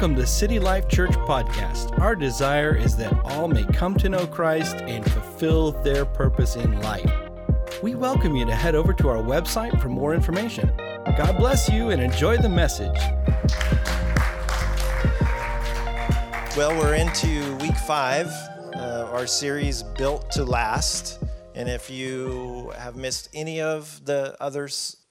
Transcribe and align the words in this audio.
Welcome 0.00 0.16
to 0.16 0.26
City 0.26 0.58
Life 0.58 0.88
Church 0.88 1.10
Podcast. 1.10 2.00
Our 2.00 2.16
desire 2.16 2.74
is 2.74 2.96
that 2.96 3.12
all 3.22 3.48
may 3.48 3.64
come 3.64 3.98
to 3.98 4.08
know 4.08 4.26
Christ 4.26 4.76
and 4.76 5.04
fulfill 5.12 5.72
their 5.72 6.06
purpose 6.06 6.56
in 6.56 6.80
life. 6.80 7.12
We 7.82 7.94
welcome 7.96 8.34
you 8.34 8.46
to 8.46 8.54
head 8.54 8.74
over 8.74 8.94
to 8.94 9.08
our 9.10 9.22
website 9.22 9.78
for 9.78 9.90
more 9.90 10.14
information. 10.14 10.72
God 11.18 11.36
bless 11.36 11.68
you 11.68 11.90
and 11.90 12.00
enjoy 12.00 12.38
the 12.38 12.48
message. 12.48 12.96
Well, 16.56 16.74
we're 16.78 16.94
into 16.94 17.54
week 17.56 17.76
five, 17.76 18.28
uh, 18.76 19.06
our 19.12 19.26
series 19.26 19.82
Built 19.82 20.30
to 20.30 20.46
Last. 20.46 21.22
And 21.54 21.68
if 21.68 21.90
you 21.90 22.72
have 22.78 22.96
missed 22.96 23.28
any 23.34 23.60
of 23.60 24.02
the 24.06 24.34
other 24.40 24.66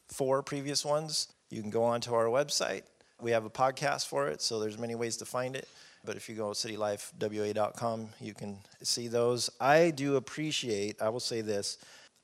four 0.07 0.41
previous 0.41 0.83
ones, 0.83 1.27
you 1.51 1.61
can 1.61 1.69
go 1.69 1.83
onto 1.83 2.15
our 2.15 2.25
website 2.25 2.81
we 3.21 3.31
have 3.31 3.45
a 3.45 3.49
podcast 3.49 4.07
for 4.07 4.27
it, 4.27 4.41
so 4.41 4.59
there's 4.59 4.77
many 4.77 4.95
ways 4.95 5.17
to 5.17 5.25
find 5.25 5.55
it. 5.55 5.67
But 6.05 6.15
if 6.15 6.29
you 6.29 6.35
go 6.35 6.53
to 6.53 6.67
citylifewa.com, 6.67 8.09
you 8.21 8.33
can 8.33 8.57
see 8.81 9.07
those. 9.07 9.49
I 9.59 9.91
do 9.91 10.15
appreciate, 10.15 11.01
I 11.01 11.09
will 11.09 11.19
say 11.19 11.41
this, 11.41 11.77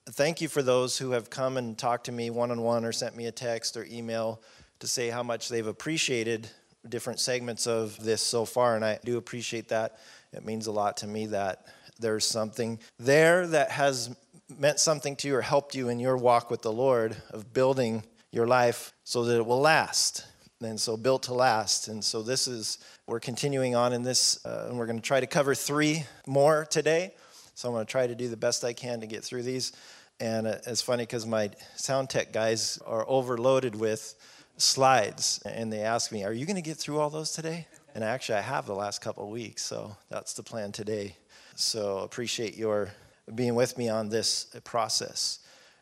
thank 0.10 0.40
you 0.40 0.48
for 0.48 0.62
those 0.62 0.98
who 0.98 1.12
have 1.12 1.30
come 1.30 1.58
and 1.58 1.78
talked 1.78 2.06
to 2.06 2.12
me 2.12 2.30
one 2.30 2.52
on 2.52 2.62
one 2.62 2.86
or 2.86 2.92
sent 2.92 3.16
me 3.16 3.26
a 3.26 3.32
text 3.32 3.76
or 3.76 3.86
email 3.86 4.42
to 4.80 4.88
say 4.88 5.10
how 5.10 5.24
much 5.24 5.50
they've 5.50 5.68
appreciated 5.68 6.50
different 6.88 7.20
segments 7.20 7.68
of 7.68 8.02
this 8.04 8.22
so 8.22 8.46
far. 8.46 8.76
And 8.76 8.86
I 8.86 9.00
do 9.04 9.18
appreciate 9.18 9.70
that. 9.70 9.98
It 10.32 10.46
means 10.46 10.68
a 10.68 10.72
lot 10.72 10.98
to 10.98 11.08
me 11.08 11.28
that 11.28 11.66
there's 12.00 12.26
something 12.26 12.80
there 13.00 13.48
that 13.48 13.72
has 13.72 14.16
meant 14.58 14.80
something 14.80 15.16
to 15.18 15.28
you 15.28 15.36
or 15.36 15.42
helped 15.42 15.76
you 15.76 15.90
in 15.90 16.00
your 16.00 16.18
walk 16.18 16.52
with 16.52 16.62
the 16.62 16.72
Lord 16.72 17.16
of 17.32 17.54
building 17.54 18.04
your 18.32 18.46
life 18.46 18.94
so 19.04 19.24
that 19.24 19.38
it 19.38 19.46
will 19.46 19.62
last 19.62 20.26
and 20.66 20.80
so 20.80 20.98
built 20.98 21.24
to 21.24 21.34
last. 21.34 21.88
And 21.88 22.04
so 22.04 22.22
this 22.22 22.48
is, 22.48 22.80
we're 23.08 23.20
continuing 23.20 23.76
on 23.76 23.94
in 23.94 24.04
this, 24.04 24.46
uh, 24.46 24.68
and 24.70 24.78
we're 24.78 24.86
going 24.86 25.00
to 25.00 25.08
try 25.08 25.20
to 25.20 25.28
cover 25.28 25.56
three 25.56 26.06
more 26.28 26.66
today. 26.70 27.14
So 27.54 27.70
I'm 27.70 27.76
going 27.76 27.86
to 27.86 27.92
try 27.92 28.08
to 28.08 28.16
do 28.16 28.28
the 28.28 28.38
best 28.38 28.64
I 28.64 28.74
can 28.74 29.00
to 29.02 29.08
get 29.08 29.24
through 29.24 29.44
these. 29.44 29.72
And 30.20 30.48
uh, 30.48 30.58
it's 30.68 30.82
funny 30.82 31.04
because 31.04 31.26
my 31.26 31.52
sound 31.76 32.10
tech 32.10 32.32
guys 32.32 32.80
are 32.86 33.06
overloaded 33.08 33.76
with 33.76 34.16
slides, 34.58 35.42
and 35.46 35.72
they 35.72 35.82
ask 35.82 36.12
me, 36.12 36.24
Are 36.24 36.34
you 36.34 36.46
going 36.46 36.56
to 36.56 36.62
get 36.62 36.78
through 36.78 37.00
all 37.00 37.10
those 37.10 37.32
today? 37.32 37.68
And 37.94 38.04
actually, 38.04 38.40
I 38.40 38.42
have 38.42 38.66
the 38.66 38.76
last 38.76 39.02
couple 39.02 39.24
of 39.24 39.30
weeks, 39.30 39.64
so 39.64 39.96
that's 40.10 40.34
the 40.34 40.44
plan 40.44 40.72
today. 40.72 41.16
So 41.56 42.00
appreciate 42.00 42.58
your 42.58 42.90
being 43.34 43.56
with 43.56 43.78
me 43.78 43.90
on 43.90 44.10
this 44.10 44.48
process. 44.64 45.40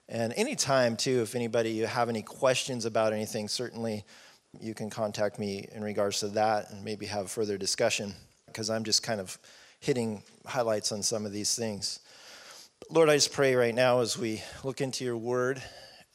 And 0.09 0.33
anytime, 0.33 0.95
too, 0.95 1.21
if 1.21 1.35
anybody 1.35 1.71
you 1.71 1.85
have 1.85 2.09
any 2.09 2.21
questions 2.21 2.85
about 2.85 3.13
anything, 3.13 3.47
certainly 3.47 4.03
you 4.59 4.73
can 4.73 4.89
contact 4.89 5.39
me 5.39 5.67
in 5.73 5.83
regards 5.83 6.19
to 6.19 6.27
that 6.29 6.71
and 6.71 6.83
maybe 6.83 7.05
have 7.07 7.31
further 7.31 7.57
discussion 7.57 8.13
because 8.47 8.69
I'm 8.69 8.83
just 8.83 9.03
kind 9.03 9.19
of 9.19 9.37
hitting 9.79 10.23
highlights 10.45 10.91
on 10.91 11.03
some 11.03 11.25
of 11.25 11.31
these 11.31 11.55
things. 11.55 11.99
Lord, 12.89 13.09
I 13.09 13.15
just 13.15 13.33
pray 13.33 13.55
right 13.55 13.73
now 13.73 14.01
as 14.01 14.17
we 14.17 14.41
look 14.63 14.81
into 14.81 15.03
your 15.03 15.17
word. 15.17 15.61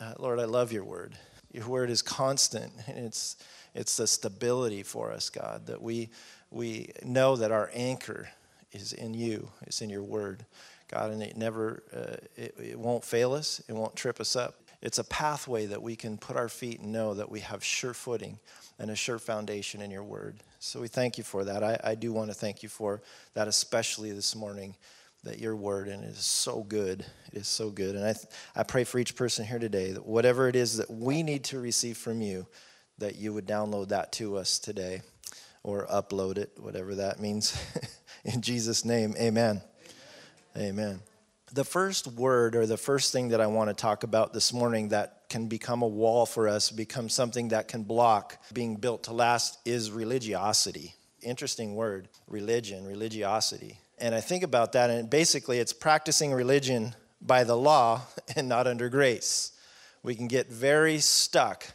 Uh, 0.01 0.15
Lord, 0.19 0.39
I 0.39 0.45
love 0.45 0.73
your 0.73 0.85
word. 0.85 1.15
Your 1.53 1.67
word 1.67 1.91
is 1.91 2.03
constant, 2.03 2.73
and 2.87 2.99
it's, 2.99 3.37
it's 3.75 3.97
the 3.97 4.07
stability 4.07 4.83
for 4.83 5.11
us, 5.11 5.31
God, 5.31 5.67
that 5.67 5.83
we, 5.83 6.11
we 6.51 6.93
know 7.05 7.37
that 7.37 7.51
our 7.51 7.71
anchor 7.75 8.29
is 8.73 8.93
in 8.93 9.15
you, 9.15 9.51
it's 9.63 9.81
in 9.81 9.91
your 9.91 10.03
word, 10.03 10.45
God, 10.89 11.11
and 11.11 11.23
it 11.23 11.37
never, 11.37 11.83
uh, 11.95 12.17
it, 12.37 12.55
it 12.63 12.79
won't 12.79 13.05
fail 13.05 13.33
us, 13.33 13.63
it 13.67 13.73
won't 13.73 13.97
trip 13.97 14.21
us 14.21 14.37
up. 14.37 14.57
It's 14.81 14.99
a 14.99 15.05
pathway 15.05 15.67
that 15.67 15.83
we 15.83 15.97
can 15.97 16.19
put 16.19 16.37
our 16.37 16.49
feet 16.49 16.81
and 16.81 16.93
know 16.93 17.15
that 17.15 17.31
we 17.31 17.41
have 17.41 17.65
sure 17.65 17.95
footing 17.95 18.39
and 18.79 18.91
a 18.91 18.97
sure 18.97 19.19
foundation 19.19 19.83
in 19.83 19.91
your 19.91 20.05
word. 20.05 20.37
So 20.61 20.81
we 20.81 20.89
thank 20.89 21.19
you 21.19 21.25
for 21.25 21.45
that. 21.45 21.65
I, 21.65 21.79
I 21.83 21.95
do 21.97 22.13
want 22.13 22.31
to 22.31 22.35
thank 22.35 22.63
you 22.63 22.69
for 22.69 23.03
that, 23.35 23.49
especially 23.49 24.13
this 24.13 24.37
morning, 24.37 24.77
that 25.25 25.41
your 25.41 25.57
word 25.57 25.89
and 25.89 26.05
it 26.05 26.11
is 26.11 26.25
so 26.25 26.63
good. 26.63 27.05
It 27.33 27.39
is 27.39 27.49
so 27.49 27.71
good. 27.71 27.97
And 27.97 28.05
I, 28.05 28.15
I 28.55 28.63
pray 28.63 28.85
for 28.85 29.01
each 29.01 29.17
person 29.17 29.45
here 29.45 29.59
today 29.59 29.93
that 29.93 30.07
whatever 30.07 30.49
it 30.49 30.55
is 30.55 30.77
that 30.77 30.91
we 30.91 31.25
need 31.25 31.43
to 31.45 31.59
receive 31.59 31.97
from 31.97 32.23
you, 32.23 32.47
that 32.99 33.17
you 33.17 33.33
would 33.33 33.47
download 33.47 33.89
that 33.89 34.13
to 34.13 34.37
us 34.37 34.61
today 34.61 35.03
or 35.65 35.87
upload 35.89 36.39
it, 36.39 36.53
whatever 36.57 36.95
that 36.95 37.19
means. 37.19 37.61
in 38.25 38.41
Jesus' 38.43 38.85
name, 38.85 39.15
amen. 39.19 39.61
Amen. 40.57 40.71
amen 40.71 41.01
the 41.53 41.65
first 41.65 42.07
word 42.07 42.55
or 42.55 42.67
the 42.67 42.77
first 42.77 43.13
thing 43.13 43.29
that 43.29 43.41
I 43.41 43.47
want 43.47 43.71
to 43.71 43.75
talk 43.75 44.03
about 44.03 44.33
this 44.33 44.53
morning 44.53 44.89
that 44.89 45.23
can 45.29 45.49
become 45.49 45.83
a 45.83 45.87
wall 45.87 46.27
for 46.27 46.49
us, 46.49 46.71
become 46.71 47.09
something 47.09 47.49
that 47.49 47.69
can 47.69 47.83
block 47.83 48.39
being 48.53 48.77
built 48.77 49.05
to 49.05 49.13
last 49.13 49.59
is 49.65 49.91
religiosity. 49.91 50.95
Interesting 51.23 51.75
word, 51.75 52.09
religion, 52.27 52.87
religiosity. 52.87 53.79
And 53.99 54.15
I 54.15 54.21
think 54.21 54.43
about 54.43 54.73
that, 54.73 54.91
and 54.91 55.11
basically 55.11 55.59
it's 55.59 55.73
practicing 55.73 56.33
religion 56.33 56.95
by 57.21 57.45
the 57.45 57.57
law 57.57 58.03
and 58.37 58.49
not 58.49 58.67
under 58.67 58.89
grace. 58.89 59.53
We 60.03 60.15
can 60.15 60.29
get 60.29 60.49
very 60.49 60.99
stuck 60.99 61.67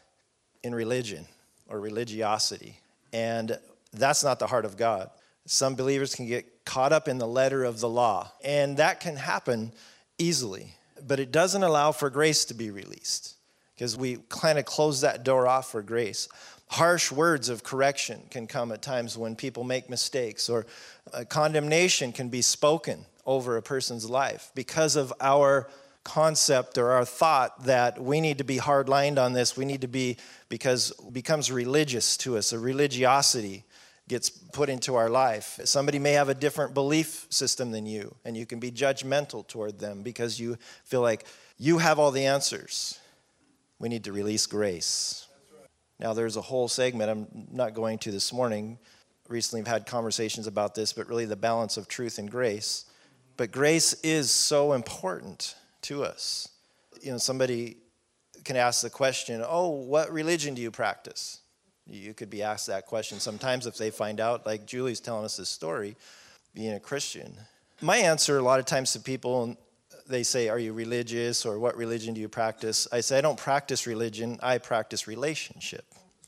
in 0.64 0.74
religion 0.74 1.28
or 1.68 1.80
religiosity, 1.80 2.80
and 3.12 3.60
that's 3.92 4.24
not 4.24 4.40
the 4.40 4.48
heart 4.48 4.66
of 4.66 4.78
God. 4.78 5.10
Some 5.46 5.76
believers 5.76 6.16
can 6.16 6.26
get 6.26 6.66
caught 6.66 6.94
up 6.94 7.08
in 7.08 7.18
the 7.18 7.28
letter 7.28 7.64
of 7.64 7.80
the 7.80 7.90
law, 7.90 8.32
and 8.44 8.78
that 8.78 9.00
can 9.00 9.18
happen 9.18 9.74
easily, 10.18 10.76
but 11.06 11.20
it 11.20 11.32
doesn't 11.32 11.64
allow 11.64 11.92
for 11.92 12.10
grace 12.10 12.46
to 12.46 12.54
be 12.54 12.72
released 12.72 13.36
because 13.76 13.98
we 13.98 14.20
kind 14.30 14.58
of 14.58 14.66
close 14.66 15.02
that 15.02 15.24
door 15.24 15.48
off 15.48 15.72
for 15.72 15.82
grace. 15.82 16.30
Harsh 16.70 17.12
words 17.12 17.50
of 17.50 17.64
correction 17.64 18.22
can 18.30 18.48
come 18.48 18.72
at 18.72 18.82
times 18.82 19.18
when 19.18 19.36
people 19.36 19.64
make 19.64 19.90
mistakes, 19.90 20.50
or 20.50 20.66
uh, 21.14 21.26
condemnation 21.28 22.14
can 22.14 22.30
be 22.30 22.42
spoken 22.42 23.06
over 23.26 23.58
a 23.58 23.62
person's 23.62 24.10
life 24.10 24.52
because 24.56 24.96
of 24.96 25.14
our 25.20 25.68
concept 26.04 26.78
or 26.78 26.92
our 26.92 27.06
thought 27.06 27.64
that 27.66 28.02
we 28.02 28.20
need 28.20 28.38
to 28.38 28.44
be 28.44 28.58
hard 28.58 28.90
lined 28.90 29.18
on 29.18 29.34
this. 29.34 29.56
We 29.56 29.66
need 29.66 29.82
to 29.82 29.88
be, 29.88 30.18
because 30.50 30.92
it 30.92 31.14
becomes 31.14 31.52
religious 31.52 32.18
to 32.18 32.38
us, 32.38 32.54
a 32.54 32.60
religiosity 32.60 33.64
gets 34.08 34.30
put 34.30 34.70
into 34.70 34.96
our 34.96 35.10
life. 35.10 35.60
Somebody 35.64 36.00
may 36.00 36.14
have 36.14 36.30
a 36.30 36.34
different 36.34 36.74
belief 36.74 37.26
system 37.30 37.72
than 37.72 37.86
you, 37.86 38.16
and 38.26 38.36
you 38.36 38.46
can 38.46 38.60
be 38.60 38.72
judgmental 38.72 39.48
toward 39.48 39.80
them 39.80 40.04
because 40.04 40.40
you 40.40 40.58
feel 40.84 41.02
like 41.02 41.26
you 41.58 41.78
have 41.78 42.00
all 42.00 42.12
the 42.12 42.26
answers. 42.26 43.00
We 43.80 43.90
need 43.90 44.04
to 44.06 44.12
release 44.12 44.46
grace. 44.46 45.28
Now, 46.00 46.14
there's 46.14 46.36
a 46.36 46.42
whole 46.42 46.68
segment 46.68 47.10
I'm 47.10 47.48
not 47.52 47.74
going 47.74 47.98
to 48.00 48.12
this 48.12 48.34
morning. 48.34 48.78
Recently, 49.30 49.62
I've 49.62 49.68
had 49.68 49.86
conversations 49.86 50.48
about 50.48 50.76
this, 50.76 50.92
but 50.92 51.08
really 51.08 51.26
the 51.26 51.38
balance 51.38 51.78
of 51.78 51.88
truth 51.88 52.18
and 52.18 52.30
grace. 52.30 52.86
But 53.38 53.52
grace 53.52 53.94
is 54.02 54.30
so 54.30 54.74
important 54.74 55.56
to 55.84 56.04
us. 56.04 56.50
You 57.02 57.12
know, 57.14 57.18
somebody 57.18 57.78
can 58.44 58.58
ask 58.58 58.82
the 58.82 58.90
question, 58.90 59.44
Oh, 59.48 59.70
what 59.70 60.12
religion 60.12 60.54
do 60.54 60.62
you 60.62 60.72
practice? 60.72 61.40
You 61.88 62.14
could 62.14 62.30
be 62.30 62.44
asked 62.44 62.68
that 62.68 62.86
question 62.86 63.20
sometimes 63.20 63.68
if 63.68 63.78
they 63.78 63.92
find 63.92 64.20
out, 64.20 64.46
like 64.46 64.66
Julie's 64.66 65.00
telling 65.00 65.26
us 65.26 65.38
this 65.38 65.50
story, 65.50 65.96
being 66.54 66.74
a 66.74 66.80
Christian. 66.80 67.34
My 67.82 67.98
answer 67.98 68.38
a 68.38 68.42
lot 68.42 68.60
of 68.60 68.66
times 68.66 68.94
to 68.94 69.00
people, 69.00 69.58
they 70.08 70.24
say, 70.24 70.50
Are 70.50 70.60
you 70.60 70.74
religious 70.74 71.46
or 71.46 71.60
what 71.60 71.76
religion 71.76 72.14
do 72.14 72.22
you 72.22 72.30
practice? 72.30 72.88
I 72.92 73.02
say, 73.02 73.18
I 73.18 73.22
don't 73.22 73.38
practice 73.38 73.86
religion, 73.88 74.40
I 74.42 74.58
practice 74.58 75.08
relationship. 75.08 75.86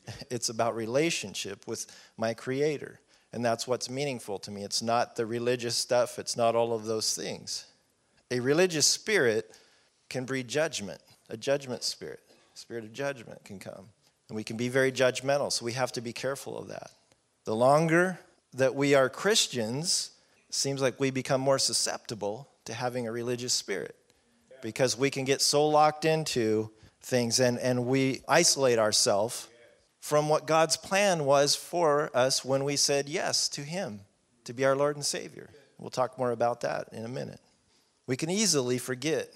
It's 0.30 0.50
about 0.50 0.76
relationship 0.76 1.66
with 1.68 1.88
my 2.16 2.34
Creator. 2.34 3.00
And 3.34 3.44
that's 3.44 3.68
what's 3.68 3.90
meaningful 3.90 4.40
to 4.40 4.52
me. 4.52 4.64
It's 4.64 4.82
not 4.82 5.16
the 5.16 5.26
religious 5.26 5.76
stuff, 5.76 6.20
it's 6.20 6.38
not 6.38 6.56
all 6.56 6.74
of 6.74 6.86
those 6.86 7.16
things. 7.16 7.66
A 8.32 8.40
religious 8.40 8.86
spirit 8.86 9.58
can 10.10 10.26
breed 10.26 10.48
judgment, 10.48 11.02
a 11.30 11.38
judgment 11.38 11.84
spirit, 11.84 12.22
spirit 12.54 12.84
of 12.84 12.94
judgment 12.94 13.44
can 13.44 13.60
come. 13.60 13.90
And 14.30 14.36
we 14.36 14.44
can 14.44 14.58
be 14.58 14.70
very 14.70 14.92
judgmental, 14.92 15.52
so 15.52 15.66
we 15.66 15.74
have 15.74 15.92
to 15.94 16.02
be 16.02 16.14
careful 16.14 16.58
of 16.58 16.68
that. 16.70 16.92
The 17.44 17.56
longer 17.56 18.20
that 18.54 18.74
we 18.74 18.96
are 18.96 19.10
Christians, 19.10 20.12
seems 20.56 20.82
like 20.82 21.00
we 21.00 21.12
become 21.12 21.42
more 21.42 21.60
susceptible 21.60 22.48
to 22.66 22.74
having 22.74 23.08
a 23.08 23.12
religious 23.12 23.54
spirit 23.54 23.96
because 24.62 24.98
we 24.98 25.10
can 25.10 25.26
get 25.26 25.42
so 25.42 25.68
locked 25.68 26.06
into 26.06 26.72
things 27.02 27.40
and, 27.40 27.60
and 27.60 27.86
we 27.86 28.22
isolate 28.28 28.80
ourselves 28.80 29.48
from 30.00 30.30
what 30.30 30.48
God's 30.48 30.78
plan 30.78 31.26
was 31.26 31.56
for 31.56 32.10
us 32.16 32.46
when 32.46 32.64
we 32.64 32.76
said 32.76 33.10
yes 33.10 33.50
to 33.50 33.62
Him 33.62 34.00
to 34.46 34.54
be 34.54 34.66
our 34.66 34.76
Lord 34.76 34.96
and 34.96 35.06
Savior. 35.06 35.50
We'll 35.78 35.90
talk 35.90 36.18
more 36.18 36.32
about 36.32 36.62
that 36.62 36.90
in 36.94 37.04
a 37.06 37.10
minute. 37.10 37.42
We 38.08 38.16
can 38.16 38.30
easily 38.30 38.78
forget 38.78 39.30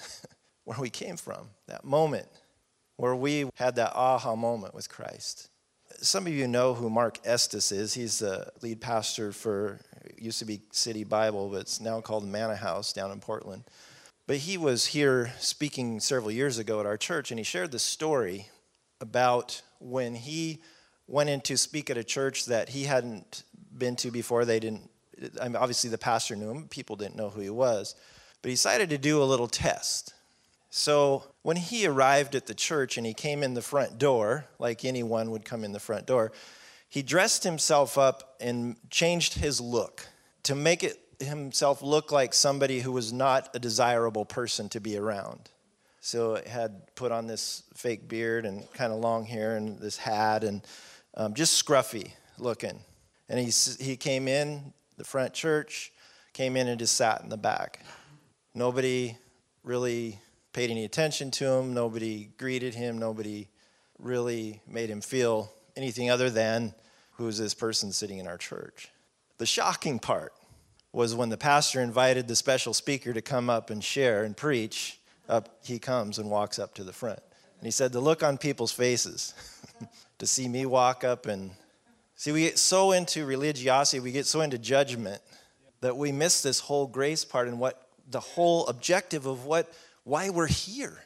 where 0.64 0.80
we 0.80 0.90
came 0.90 1.18
from, 1.18 1.50
that 1.68 1.84
moment 1.84 2.28
where 3.00 3.16
we 3.16 3.50
had 3.56 3.76
that 3.78 3.94
aha 3.96 4.36
moment 4.36 4.76
with 4.76 4.90
Christ. 4.90 5.48
Some 6.02 6.28
of 6.28 6.34
you 6.34 6.50
know 6.50 6.74
who 6.74 6.90
Marc 6.90 7.18
Estes 7.24 7.72
is. 7.72 7.94
He's 7.94 8.20
the 8.20 8.52
lead 8.62 8.82
pastor 8.82 9.32
for, 9.32 9.80
used 10.18 10.40
to 10.40 10.46
be 10.46 10.64
City 10.74 11.06
Bible, 11.06 11.48
but 11.48 11.62
it's 11.62 11.80
now 11.80 12.02
called 12.02 12.28
Mannahouse 12.28 12.92
down 12.92 13.12
in 13.12 13.22
Portland. 13.22 13.64
But 14.28 14.38
he 14.38 14.58
was 14.58 14.88
here 14.88 15.32
speaking 15.40 16.02
several 16.02 16.30
years 16.30 16.58
ago 16.58 16.82
at 16.82 16.86
our 16.86 16.98
church, 16.98 17.32
and 17.32 17.40
he 17.40 17.46
shared 17.46 17.72
the 17.72 17.80
story 17.80 18.50
about 19.00 19.62
when 19.80 20.14
he 20.14 20.62
went 21.08 21.30
in 21.30 21.40
to 21.42 21.56
speak 21.56 21.90
at 21.90 21.96
a 21.96 22.04
church 22.04 22.48
that 22.48 22.68
he 22.68 22.84
hadn't 22.84 23.44
been 23.78 23.96
to 23.96 24.12
before. 24.12 24.44
They 24.44 24.60
didn't, 24.60 24.90
I 25.42 25.46
mean, 25.46 25.56
obviously, 25.56 25.90
the 25.90 25.98
pastor 25.98 26.36
knew 26.36 26.52
him, 26.52 26.68
people 26.68 26.98
didn't 26.98 27.16
know 27.16 27.30
who 27.30 27.40
he 27.40 27.50
was. 27.50 27.96
But 28.42 28.50
he 28.50 28.56
decided 28.56 28.90
to 28.90 28.98
do 28.98 29.24
a 29.24 29.26
little 29.26 29.48
test. 29.48 30.14
So 30.70 31.24
when 31.42 31.58
he 31.58 31.88
arrived 31.88 32.36
at 32.36 32.46
the 32.46 32.54
church 32.54 32.98
and 32.98 33.06
he 33.06 33.14
came 33.14 33.42
in 33.42 33.54
the 33.54 33.62
front 33.62 33.98
door, 33.98 34.46
like 34.60 34.86
anyone 34.86 35.32
would 35.32 35.46
come 35.46 35.64
in 35.64 35.72
the 35.72 35.80
front 35.80 36.06
door, 36.06 36.32
he 36.88 37.02
dressed 37.02 37.44
himself 37.44 37.98
up 37.98 38.36
and 38.40 38.76
changed 38.90 39.36
his 39.36 39.60
look 39.60 40.08
to 40.44 40.56
make 40.56 40.84
it 40.84 41.00
himself 41.20 41.82
look 41.82 42.12
like 42.12 42.34
somebody 42.34 42.80
who 42.80 42.92
was 42.92 43.12
not 43.12 43.50
a 43.54 43.60
desirable 43.60 44.26
person 44.26 44.70
to 44.70 44.80
be 44.80 44.98
around. 44.98 45.50
So 46.02 46.36
he 46.36 46.50
had 46.50 46.96
put 46.96 47.12
on 47.12 47.28
this 47.28 47.64
fake 47.76 48.08
beard 48.08 48.46
and 48.46 48.72
kind 48.74 48.94
of 48.94 49.00
long 49.00 49.26
hair 49.26 49.58
and 49.58 49.80
this 49.80 49.98
hat 49.98 50.44
and 50.44 50.62
um, 51.16 51.34
just 51.34 51.64
scruffy 51.64 52.12
looking. 52.38 52.80
And 53.28 53.40
he, 53.40 53.52
he 53.84 53.98
came 53.98 54.28
in 54.28 54.74
the 54.98 55.04
front 55.04 55.34
church, 55.34 55.92
came 56.34 56.56
in 56.56 56.68
and 56.68 56.80
just 56.80 56.96
sat 56.96 57.22
in 57.22 57.30
the 57.30 57.38
back. 57.38 57.84
Nobody 58.56 59.18
really 59.64 60.20
paid 60.54 60.70
any 60.70 60.86
attention 60.86 61.32
to 61.32 61.46
him. 61.46 61.74
Nobody 61.74 62.32
greeted 62.38 62.74
him. 62.74 62.98
Nobody 62.98 63.50
really 63.98 64.62
made 64.68 64.90
him 64.90 65.02
feel 65.02 65.52
anything 65.76 66.10
other 66.10 66.30
than 66.30 66.74
who 67.14 67.28
is 67.28 67.38
this 67.38 67.54
person 67.54 67.92
sitting 67.92 68.18
in 68.18 68.28
our 68.28 68.38
church. 68.38 68.90
The 69.38 69.46
shocking 69.46 70.00
part 70.00 70.34
was 70.92 71.14
when 71.14 71.30
the 71.30 71.38
pastor 71.38 71.82
invited 71.82 72.28
the 72.28 72.36
special 72.36 72.74
speaker 72.74 73.14
to 73.14 73.22
come 73.22 73.50
up 73.50 73.70
and 73.70 73.84
share 73.84 74.24
and 74.24 74.36
preach. 74.36 75.00
Up 75.28 75.60
he 75.64 75.78
comes 75.78 76.18
and 76.18 76.30
walks 76.30 76.58
up 76.58 76.74
to 76.76 76.84
the 76.84 76.94
front. 76.94 77.20
And 77.60 77.66
he 77.66 77.72
said, 77.72 77.92
The 77.92 78.00
look 78.00 78.24
on 78.24 78.38
people's 78.38 78.72
faces 78.72 79.34
to 80.18 80.26
see 80.26 80.48
me 80.48 80.66
walk 80.66 81.04
up 81.04 81.28
and 81.28 81.52
see, 82.16 82.32
we 82.32 82.42
get 82.42 82.58
so 82.58 82.94
into 82.94 83.26
religiosity, 83.26 84.00
we 84.00 84.12
get 84.12 84.26
so 84.26 84.42
into 84.42 84.58
judgment 84.58 85.22
that 85.82 85.96
we 85.96 86.12
miss 86.12 86.42
this 86.42 86.60
whole 86.60 86.88
grace 86.88 87.24
part 87.24 87.48
and 87.48 87.60
what 87.60 87.90
the 88.10 88.20
whole 88.20 88.66
objective 88.68 89.26
of 89.26 89.46
what 89.46 89.72
why 90.04 90.30
we're 90.30 90.48
here. 90.48 91.04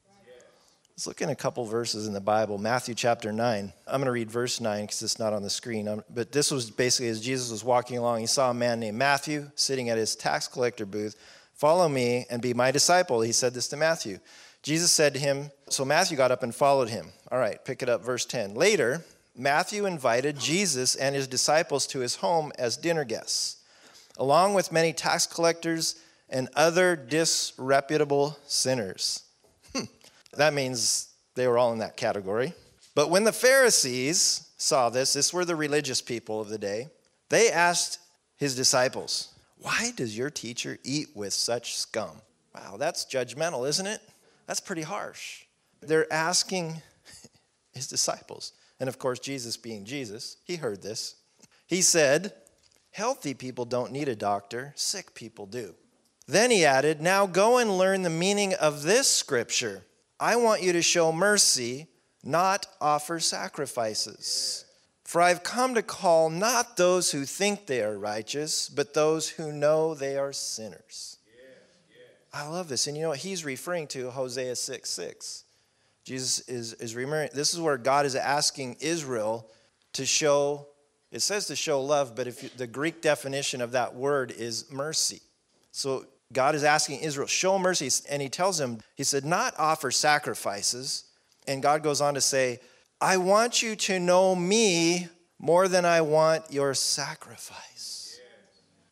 Let's 0.96 1.08
look 1.08 1.22
in 1.22 1.30
a 1.30 1.36
couple 1.36 1.66
verses 1.66 2.06
in 2.06 2.14
the 2.14 2.22
Bible. 2.22 2.60
Matthew 2.60 2.94
chapter 2.94 3.32
9. 3.32 3.74
I'm 3.88 4.00
going 4.00 4.06
to 4.06 4.12
read 4.12 4.30
verse 4.30 4.62
9 4.62 4.84
because 4.84 5.02
it's 5.02 5.18
not 5.18 5.34
on 5.34 5.42
the 5.42 5.50
screen. 5.50 5.88
Um, 5.88 6.04
but 6.14 6.32
this 6.32 6.52
was 6.52 6.70
basically 6.70 7.10
as 7.10 7.20
Jesus 7.20 7.50
was 7.50 7.64
walking 7.64 7.98
along, 7.98 8.20
he 8.20 8.28
saw 8.28 8.52
a 8.52 8.54
man 8.54 8.80
named 8.80 8.98
Matthew 8.98 9.50
sitting 9.56 9.90
at 9.90 9.98
his 9.98 10.16
tax 10.16 10.48
collector 10.48 10.86
booth. 10.86 11.16
Follow 11.56 11.90
me 11.90 12.28
and 12.30 12.44
be 12.44 12.54
my 12.54 12.70
disciple. 12.70 13.22
He 13.22 13.32
said 13.32 13.56
this 13.56 13.68
to 13.70 13.78
Matthew. 13.78 14.20
Jesus 14.62 14.92
said 14.92 15.16
to 15.16 15.20
him, 15.20 15.50
So 15.68 15.84
Matthew 15.84 16.16
got 16.16 16.32
up 16.32 16.44
and 16.44 16.54
followed 16.54 16.90
him. 16.90 17.08
All 17.32 17.40
right, 17.40 17.64
pick 17.66 17.82
it 17.82 17.90
up, 17.90 18.06
verse 18.06 18.26
10. 18.26 18.54
Later, 18.54 19.04
Matthew 19.36 19.88
invited 19.88 20.38
Jesus 20.38 20.96
and 20.96 21.16
his 21.16 21.28
disciples 21.28 21.88
to 21.88 22.00
his 22.00 22.18
home 22.18 22.52
as 22.60 22.78
dinner 22.78 23.04
guests, 23.04 23.58
along 24.18 24.54
with 24.54 24.72
many 24.72 24.94
tax 24.94 25.26
collectors 25.26 25.96
and 26.30 26.50
other 26.56 26.96
disreputable 26.96 28.38
sinners. 28.48 29.24
Hmm. 29.76 29.86
That 30.38 30.54
means 30.54 31.10
they 31.36 31.48
were 31.48 31.58
all 31.58 31.74
in 31.74 31.80
that 31.80 31.98
category. 31.98 32.54
But 32.96 33.10
when 33.10 33.24
the 33.24 33.32
Pharisees 33.32 34.50
saw 34.58 34.90
this, 34.90 35.14
this 35.14 35.34
were 35.34 35.46
the 35.46 35.56
religious 35.56 36.02
people 36.02 36.40
of 36.40 36.50
the 36.50 36.58
day, 36.58 36.90
they 37.30 37.52
asked 37.52 38.00
his 38.38 38.56
disciples, 38.56 39.30
Why 39.58 39.92
does 39.96 40.18
your 40.18 40.30
teacher 40.30 40.78
eat 40.84 41.10
with 41.16 41.34
such 41.34 41.76
scum? 41.76 42.22
Wow, 42.54 42.78
that's 42.78 43.06
judgmental, 43.06 43.68
isn't 43.68 43.88
it? 43.88 44.02
That's 44.46 44.60
pretty 44.60 44.84
harsh. 44.84 45.44
They're 45.82 46.12
asking 46.12 46.82
his 47.72 47.88
disciples. 47.88 48.54
And 48.80 48.88
of 48.88 49.00
course, 49.00 49.20
Jesus 49.20 49.58
being 49.58 49.86
Jesus, 49.86 50.38
he 50.44 50.58
heard 50.58 50.82
this. 50.82 51.16
He 51.68 51.82
said, 51.82 52.34
Healthy 52.92 53.34
people 53.34 53.66
don't 53.66 53.92
need 53.92 54.08
a 54.08 54.16
doctor, 54.16 54.74
sick 54.76 55.16
people 55.16 55.48
do. 55.48 55.74
Then 56.28 56.52
he 56.52 56.66
added, 56.66 57.02
Now 57.02 57.26
go 57.26 57.58
and 57.58 57.78
learn 57.78 58.04
the 58.04 58.10
meaning 58.10 58.54
of 58.54 58.84
this 58.84 59.08
scripture. 59.08 59.84
I 60.20 60.36
want 60.38 60.62
you 60.62 60.74
to 60.74 60.82
show 60.82 61.12
mercy, 61.12 61.88
not 62.24 62.66
offer 62.80 63.20
sacrifices. 63.20 64.66
For 65.04 65.22
I've 65.22 65.44
come 65.44 65.76
to 65.76 65.84
call 65.84 66.30
not 66.30 66.78
those 66.78 67.12
who 67.12 67.26
think 67.26 67.68
they 67.68 67.84
are 67.84 67.98
righteous, 67.98 68.70
but 68.70 68.94
those 68.94 69.30
who 69.30 69.52
know 69.52 69.94
they 69.94 70.18
are 70.18 70.34
sinners. 70.34 71.18
I 72.34 72.48
love 72.48 72.68
this. 72.68 72.88
And 72.88 72.98
you 72.98 73.04
know 73.04 73.10
what? 73.10 73.20
He's 73.20 73.46
referring 73.46 73.88
to 73.88 74.10
Hosea 74.10 74.56
6 74.56 74.90
6. 74.90 75.44
Jesus 76.04 76.40
is, 76.50 76.74
is 76.74 76.96
remembering, 76.96 77.30
this 77.34 77.54
is 77.54 77.60
where 77.60 77.78
God 77.78 78.06
is 78.06 78.16
asking 78.16 78.78
Israel 78.82 79.48
to 79.94 80.06
show, 80.06 80.68
it 81.12 81.22
says 81.22 81.48
to 81.48 81.56
show 81.56 81.82
love, 81.82 82.16
but 82.16 82.28
if 82.28 82.44
you, 82.44 82.50
the 82.58 82.68
Greek 82.68 83.02
definition 83.02 83.62
of 83.62 83.72
that 83.72 83.96
word 83.96 84.32
is 84.32 84.72
mercy. 84.72 85.22
So 85.72 86.06
God 86.34 86.56
is 86.56 86.64
asking 86.64 87.00
Israel, 87.00 87.28
show 87.28 87.58
mercy. 87.60 87.90
And 88.10 88.22
he 88.22 88.30
tells 88.30 88.60
him, 88.60 88.80
he 88.96 89.04
said, 89.04 89.24
not 89.26 89.54
offer 89.58 89.92
sacrifices. 89.92 91.06
And 91.48 91.62
God 91.62 91.84
goes 91.84 92.02
on 92.02 92.14
to 92.16 92.22
say, 92.22 92.60
I 93.00 93.18
want 93.18 93.62
you 93.62 93.76
to 93.76 94.00
know 94.00 94.36
me 94.36 95.08
more 95.40 95.68
than 95.68 95.86
I 95.86 96.02
want 96.02 96.52
your 96.52 96.74
sacrifice. 96.74 98.20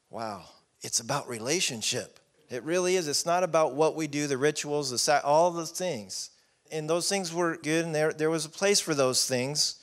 Wow. 0.10 0.44
It's 0.82 1.00
about 1.00 1.30
relationship. 1.30 2.20
It 2.50 2.64
really 2.64 2.98
is. 2.98 3.08
It's 3.08 3.26
not 3.26 3.44
about 3.44 3.74
what 3.76 3.96
we 3.96 4.08
do, 4.08 4.28
the 4.28 4.38
rituals, 4.38 4.92
the 4.92 4.98
sa- 4.98 5.22
all 5.24 5.52
the 5.52 5.66
things. 5.66 6.32
And 6.72 6.90
those 6.90 7.08
things 7.08 7.34
were 7.34 7.58
good, 7.58 7.86
and 7.86 7.96
there, 7.96 8.12
there 8.12 8.30
was 8.30 8.46
a 8.46 8.50
place 8.50 8.80
for 8.80 8.94
those 8.94 9.26
things. 9.26 9.82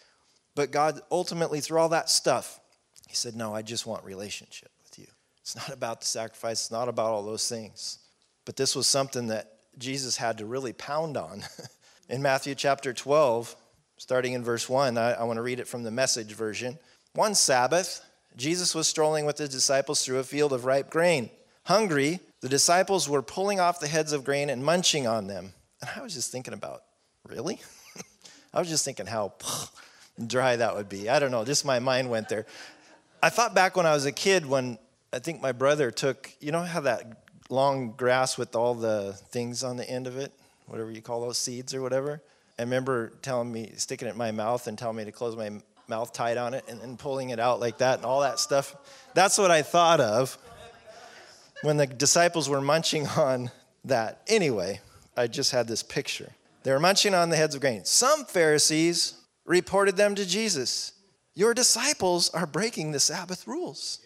But 0.54 0.70
God 0.70 1.00
ultimately, 1.10 1.60
through 1.60 1.78
all 1.78 1.88
that 1.90 2.10
stuff, 2.10 2.60
He 3.06 3.14
said, 3.14 3.34
No, 3.36 3.54
I 3.54 3.62
just 3.62 3.86
want 3.86 4.04
relationship. 4.04 4.70
It's 5.48 5.56
not 5.56 5.74
about 5.74 6.02
the 6.02 6.06
sacrifice, 6.06 6.60
it's 6.60 6.70
not 6.70 6.90
about 6.90 7.06
all 7.06 7.22
those 7.22 7.48
things. 7.48 8.00
But 8.44 8.56
this 8.56 8.76
was 8.76 8.86
something 8.86 9.28
that 9.28 9.54
Jesus 9.78 10.18
had 10.18 10.36
to 10.38 10.44
really 10.44 10.74
pound 10.74 11.16
on. 11.16 11.42
in 12.10 12.20
Matthew 12.20 12.54
chapter 12.54 12.92
12, 12.92 13.56
starting 13.96 14.34
in 14.34 14.44
verse 14.44 14.68
1, 14.68 14.98
I, 14.98 15.12
I 15.12 15.22
want 15.22 15.38
to 15.38 15.42
read 15.42 15.58
it 15.58 15.66
from 15.66 15.84
the 15.84 15.90
message 15.90 16.34
version. 16.34 16.78
One 17.14 17.34
Sabbath, 17.34 18.04
Jesus 18.36 18.74
was 18.74 18.88
strolling 18.88 19.24
with 19.24 19.38
his 19.38 19.48
disciples 19.48 20.04
through 20.04 20.18
a 20.18 20.22
field 20.22 20.52
of 20.52 20.66
ripe 20.66 20.90
grain. 20.90 21.30
Hungry, 21.64 22.20
the 22.42 22.50
disciples 22.50 23.08
were 23.08 23.22
pulling 23.22 23.58
off 23.58 23.80
the 23.80 23.88
heads 23.88 24.12
of 24.12 24.24
grain 24.24 24.50
and 24.50 24.62
munching 24.62 25.06
on 25.06 25.28
them. 25.28 25.54
And 25.80 25.90
I 25.96 26.02
was 26.02 26.12
just 26.12 26.30
thinking 26.30 26.52
about, 26.52 26.82
really? 27.26 27.58
I 28.52 28.58
was 28.58 28.68
just 28.68 28.84
thinking 28.84 29.06
how 29.06 29.32
dry 30.26 30.56
that 30.56 30.76
would 30.76 30.90
be. 30.90 31.08
I 31.08 31.18
don't 31.18 31.30
know, 31.30 31.46
just 31.46 31.64
my 31.64 31.78
mind 31.78 32.10
went 32.10 32.28
there. 32.28 32.44
I 33.22 33.30
thought 33.30 33.54
back 33.54 33.78
when 33.78 33.86
I 33.86 33.94
was 33.94 34.04
a 34.04 34.12
kid 34.12 34.44
when 34.44 34.76
I 35.12 35.18
think 35.18 35.40
my 35.40 35.52
brother 35.52 35.90
took, 35.90 36.30
you 36.40 36.52
know 36.52 36.62
how 36.62 36.80
that 36.80 37.24
long 37.48 37.92
grass 37.92 38.36
with 38.36 38.54
all 38.54 38.74
the 38.74 39.14
things 39.30 39.64
on 39.64 39.76
the 39.76 39.88
end 39.88 40.06
of 40.06 40.18
it, 40.18 40.32
whatever 40.66 40.90
you 40.90 41.00
call 41.00 41.22
those 41.22 41.38
seeds 41.38 41.74
or 41.74 41.80
whatever. 41.80 42.22
I 42.58 42.62
remember 42.62 43.12
telling 43.22 43.50
me, 43.50 43.72
sticking 43.76 44.08
it 44.08 44.12
in 44.12 44.18
my 44.18 44.32
mouth 44.32 44.66
and 44.66 44.76
telling 44.76 44.96
me 44.96 45.04
to 45.04 45.12
close 45.12 45.34
my 45.36 45.50
mouth 45.88 46.12
tight 46.12 46.36
on 46.36 46.52
it 46.52 46.64
and 46.68 46.80
then 46.80 46.96
pulling 46.96 47.30
it 47.30 47.40
out 47.40 47.60
like 47.60 47.78
that 47.78 47.98
and 47.98 48.04
all 48.04 48.20
that 48.20 48.38
stuff. 48.38 48.76
That's 49.14 49.38
what 49.38 49.50
I 49.50 49.62
thought 49.62 50.00
of 50.00 50.36
when 51.62 51.78
the 51.78 51.86
disciples 51.86 52.48
were 52.48 52.60
munching 52.60 53.06
on 53.06 53.50
that. 53.84 54.20
Anyway, 54.26 54.80
I 55.16 55.26
just 55.26 55.52
had 55.52 55.66
this 55.68 55.82
picture. 55.82 56.32
They 56.64 56.72
were 56.72 56.80
munching 56.80 57.14
on 57.14 57.30
the 57.30 57.36
heads 57.36 57.54
of 57.54 57.62
grain. 57.62 57.84
Some 57.86 58.26
Pharisees 58.26 59.14
reported 59.46 59.96
them 59.96 60.14
to 60.16 60.26
Jesus. 60.26 60.92
Your 61.34 61.54
disciples 61.54 62.28
are 62.30 62.46
breaking 62.46 62.92
the 62.92 63.00
Sabbath 63.00 63.46
rules. 63.46 64.00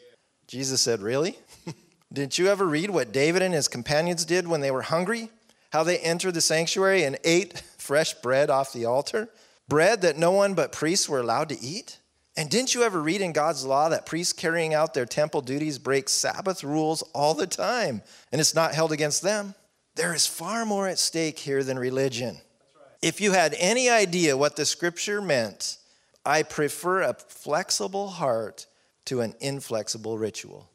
Jesus 0.52 0.82
said, 0.82 1.00
Really? 1.00 1.38
Didn't 2.12 2.38
you 2.38 2.49
ever 2.49 2.66
read 2.66 2.90
what 2.90 3.11
David 3.11 3.40
and 3.40 3.54
his 3.54 3.68
companions 3.68 4.26
did 4.26 4.47
when 4.47 4.61
they 4.61 4.71
were 4.71 4.82
hungry? 4.82 5.30
How 5.71 5.82
they 5.82 5.99
entered 5.99 6.35
the 6.35 6.42
sanctuary 6.42 7.04
and 7.04 7.16
ate 7.25 7.59
fresh 7.78 8.12
bread 8.12 8.50
off 8.50 8.75
the 8.75 8.85
altar? 8.85 9.30
Bread 9.66 10.02
that 10.02 10.18
no 10.18 10.30
one 10.30 10.52
but 10.52 10.71
priests 10.71 11.09
were 11.09 11.21
allowed 11.21 11.49
to 11.49 11.61
eat? 11.62 12.00
And 12.37 12.50
didn't 12.50 12.75
you 12.75 12.82
ever 12.82 13.00
read 13.00 13.23
in 13.23 13.32
God's 13.32 13.64
law 13.64 13.88
that 13.88 14.04
priests 14.04 14.35
carrying 14.35 14.75
out 14.75 14.92
their 14.92 15.06
temple 15.06 15.40
duties 15.40 15.78
break 15.78 16.06
Sabbath 16.11 16.62
rules 16.62 17.00
all 17.14 17.32
the 17.32 17.47
time 17.47 18.02
and 18.30 18.38
it's 18.38 18.54
not 18.54 18.75
held 18.75 18.92
against 18.92 19.23
them? 19.23 19.54
There 19.94 20.12
is 20.12 20.26
far 20.26 20.66
more 20.66 20.87
at 20.87 20.99
stake 20.99 21.38
here 21.38 21.64
than 21.64 21.78
religion. 21.78 22.37
If 23.00 23.23
you 23.23 23.32
had 23.32 23.54
any 23.59 23.88
idea 23.88 24.37
what 24.37 24.56
the 24.56 24.66
scripture 24.66 25.23
meant, 25.23 25.78
I 26.26 26.42
prefer 26.42 27.00
a 27.00 27.14
flexible 27.14 28.09
heart 28.09 28.66
to 29.06 29.21
an 29.21 29.35
inflexible 29.40 30.18
ritual. 30.18 30.68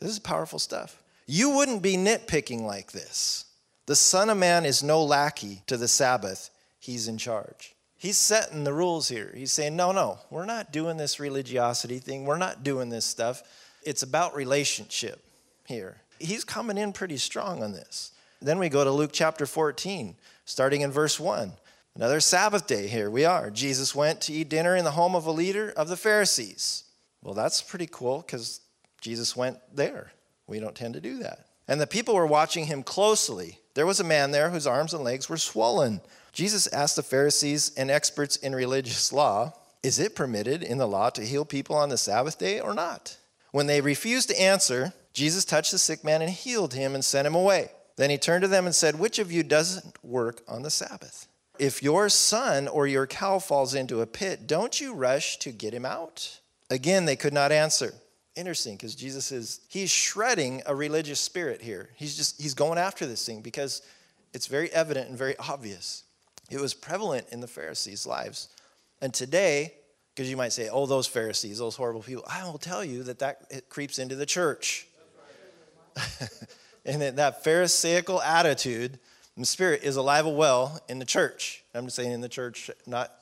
This 0.00 0.10
is 0.10 0.18
powerful 0.18 0.58
stuff. 0.58 1.02
You 1.26 1.50
wouldn't 1.50 1.82
be 1.82 1.96
nitpicking 1.96 2.62
like 2.62 2.92
this. 2.92 3.46
The 3.86 3.96
Son 3.96 4.30
of 4.30 4.36
Man 4.36 4.64
is 4.64 4.82
no 4.82 5.02
lackey 5.02 5.62
to 5.66 5.76
the 5.76 5.88
Sabbath, 5.88 6.50
he's 6.78 7.08
in 7.08 7.18
charge. 7.18 7.74
He's 7.96 8.18
setting 8.18 8.64
the 8.64 8.72
rules 8.72 9.08
here. 9.08 9.32
He's 9.34 9.52
saying, 9.52 9.76
no, 9.76 9.92
no, 9.92 10.18
we're 10.30 10.44
not 10.44 10.72
doing 10.72 10.98
this 10.98 11.18
religiosity 11.18 11.98
thing. 12.00 12.26
We're 12.26 12.36
not 12.36 12.62
doing 12.62 12.90
this 12.90 13.06
stuff. 13.06 13.42
It's 13.82 14.02
about 14.02 14.34
relationship 14.34 15.24
here. 15.66 16.02
He's 16.18 16.44
coming 16.44 16.76
in 16.76 16.92
pretty 16.92 17.16
strong 17.16 17.62
on 17.62 17.72
this. 17.72 18.12
Then 18.42 18.58
we 18.58 18.68
go 18.68 18.84
to 18.84 18.90
Luke 18.90 19.10
chapter 19.12 19.46
14, 19.46 20.16
starting 20.44 20.82
in 20.82 20.90
verse 20.90 21.18
1. 21.18 21.52
Another 21.96 22.20
Sabbath 22.20 22.66
day, 22.66 22.88
here 22.88 23.10
we 23.10 23.24
are. 23.24 23.50
Jesus 23.50 23.94
went 23.94 24.20
to 24.22 24.32
eat 24.32 24.50
dinner 24.50 24.76
in 24.76 24.84
the 24.84 24.90
home 24.90 25.14
of 25.14 25.26
a 25.26 25.30
leader 25.30 25.72
of 25.76 25.88
the 25.88 25.96
Pharisees. 25.96 26.83
Well, 27.24 27.34
that's 27.34 27.62
pretty 27.62 27.88
cool 27.90 28.18
because 28.24 28.60
Jesus 29.00 29.34
went 29.34 29.58
there. 29.74 30.12
We 30.46 30.60
don't 30.60 30.74
tend 30.74 30.94
to 30.94 31.00
do 31.00 31.18
that. 31.18 31.46
And 31.66 31.80
the 31.80 31.86
people 31.86 32.14
were 32.14 32.26
watching 32.26 32.66
him 32.66 32.82
closely. 32.82 33.58
There 33.72 33.86
was 33.86 33.98
a 33.98 34.04
man 34.04 34.30
there 34.30 34.50
whose 34.50 34.66
arms 34.66 34.92
and 34.92 35.02
legs 35.02 35.28
were 35.28 35.38
swollen. 35.38 36.02
Jesus 36.32 36.66
asked 36.68 36.96
the 36.96 37.02
Pharisees 37.02 37.72
and 37.76 37.90
experts 37.90 38.36
in 38.36 38.54
religious 38.54 39.12
law, 39.12 39.54
Is 39.82 39.98
it 39.98 40.14
permitted 40.14 40.62
in 40.62 40.78
the 40.78 40.86
law 40.86 41.08
to 41.10 41.24
heal 41.24 41.46
people 41.46 41.74
on 41.74 41.88
the 41.88 41.96
Sabbath 41.96 42.38
day 42.38 42.60
or 42.60 42.74
not? 42.74 43.16
When 43.50 43.66
they 43.66 43.80
refused 43.80 44.28
to 44.28 44.40
answer, 44.40 44.92
Jesus 45.14 45.44
touched 45.44 45.72
the 45.72 45.78
sick 45.78 46.04
man 46.04 46.20
and 46.20 46.30
healed 46.30 46.74
him 46.74 46.94
and 46.94 47.04
sent 47.04 47.26
him 47.26 47.34
away. 47.34 47.70
Then 47.96 48.10
he 48.10 48.18
turned 48.18 48.42
to 48.42 48.48
them 48.48 48.66
and 48.66 48.74
said, 48.74 48.98
Which 48.98 49.18
of 49.18 49.32
you 49.32 49.42
doesn't 49.42 50.04
work 50.04 50.42
on 50.46 50.62
the 50.62 50.70
Sabbath? 50.70 51.28
If 51.58 51.82
your 51.82 52.08
son 52.08 52.66
or 52.66 52.86
your 52.86 53.06
cow 53.06 53.38
falls 53.38 53.74
into 53.74 54.00
a 54.00 54.06
pit, 54.06 54.46
don't 54.46 54.80
you 54.80 54.92
rush 54.92 55.38
to 55.38 55.52
get 55.52 55.72
him 55.72 55.86
out? 55.86 56.40
Again, 56.70 57.04
they 57.04 57.16
could 57.16 57.32
not 57.32 57.52
answer. 57.52 57.92
Interesting, 58.36 58.76
because 58.76 58.94
Jesus 58.94 59.30
is, 59.30 59.60
he's 59.68 59.90
shredding 59.90 60.62
a 60.66 60.74
religious 60.74 61.20
spirit 61.20 61.62
here. 61.62 61.90
He's 61.94 62.16
just, 62.16 62.40
he's 62.40 62.54
going 62.54 62.78
after 62.78 63.06
this 63.06 63.24
thing 63.24 63.42
because 63.42 63.82
it's 64.32 64.48
very 64.48 64.72
evident 64.72 65.08
and 65.08 65.16
very 65.16 65.36
obvious. 65.38 66.02
It 66.50 66.60
was 66.60 66.74
prevalent 66.74 67.28
in 67.30 67.40
the 67.40 67.46
Pharisees' 67.46 68.06
lives. 68.06 68.48
And 69.00 69.14
today, 69.14 69.74
because 70.14 70.28
you 70.28 70.36
might 70.36 70.52
say, 70.52 70.68
oh, 70.68 70.86
those 70.86 71.06
Pharisees, 71.06 71.58
those 71.58 71.76
horrible 71.76 72.02
people, 72.02 72.24
I 72.28 72.44
will 72.44 72.58
tell 72.58 72.84
you 72.84 73.04
that 73.04 73.20
that 73.20 73.46
it 73.50 73.68
creeps 73.68 73.98
into 73.98 74.16
the 74.16 74.26
church. 74.26 74.86
and 76.84 77.00
that, 77.00 77.16
that 77.16 77.44
Pharisaical 77.44 78.20
attitude 78.20 78.98
and 79.36 79.46
spirit 79.46 79.82
is 79.82 79.96
alive 79.96 80.26
and 80.26 80.36
well 80.36 80.80
in 80.88 80.98
the 80.98 81.04
church. 81.04 81.62
I'm 81.74 81.84
just 81.84 81.96
saying 81.96 82.12
in 82.12 82.20
the 82.20 82.28
church, 82.28 82.70
not 82.86 83.12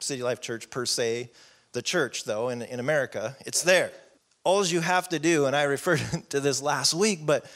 City 0.00 0.22
Life 0.22 0.40
Church 0.40 0.70
per 0.70 0.86
se, 0.86 1.30
the 1.72 1.82
church, 1.82 2.24
though, 2.24 2.48
in, 2.48 2.62
in 2.62 2.80
America, 2.80 3.36
it's 3.46 3.62
there. 3.62 3.90
All 4.44 4.64
you 4.64 4.80
have 4.80 5.08
to 5.10 5.18
do, 5.18 5.46
and 5.46 5.54
I 5.54 5.64
referred 5.64 6.00
to 6.30 6.40
this 6.40 6.62
last 6.62 6.94
week, 6.94 7.26
but 7.26 7.46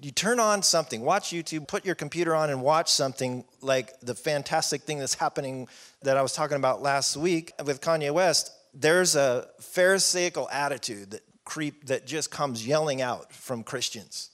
you 0.00 0.10
turn 0.10 0.38
on 0.38 0.62
something, 0.62 1.00
watch 1.00 1.30
YouTube, 1.30 1.66
put 1.68 1.84
your 1.86 1.94
computer 1.94 2.34
on 2.34 2.50
and 2.50 2.62
watch 2.62 2.90
something 2.90 3.44
like 3.62 3.98
the 4.00 4.14
fantastic 4.14 4.82
thing 4.82 4.98
that's 4.98 5.14
happening 5.14 5.68
that 6.02 6.16
I 6.16 6.22
was 6.22 6.32
talking 6.32 6.56
about 6.56 6.82
last 6.82 7.16
week 7.16 7.52
with 7.64 7.80
Kanye 7.80 8.12
West. 8.12 8.52
There's 8.74 9.16
a 9.16 9.48
Pharisaical 9.60 10.48
attitude 10.50 11.12
that 11.12 11.22
creep 11.44 11.86
that 11.86 12.06
just 12.06 12.30
comes 12.30 12.66
yelling 12.66 13.00
out 13.00 13.32
from 13.32 13.62
Christians 13.62 14.30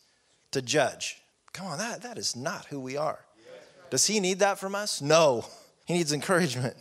to 0.51 0.63
judge. 0.63 1.23
Come 1.53 1.67
on, 1.67 1.79
that, 1.79 2.03
that 2.03 2.19
is 2.19 2.35
not 2.35 2.67
who 2.67 2.81
we 2.81 2.97
are. 2.97 3.21
Does 3.91 4.07
he 4.07 4.21
need 4.21 4.39
that 4.39 4.59
from 4.59 4.75
us? 4.75 5.03
No. 5.03 5.45
He 5.87 5.95
needs 5.95 6.13
encouragement. 6.13 6.77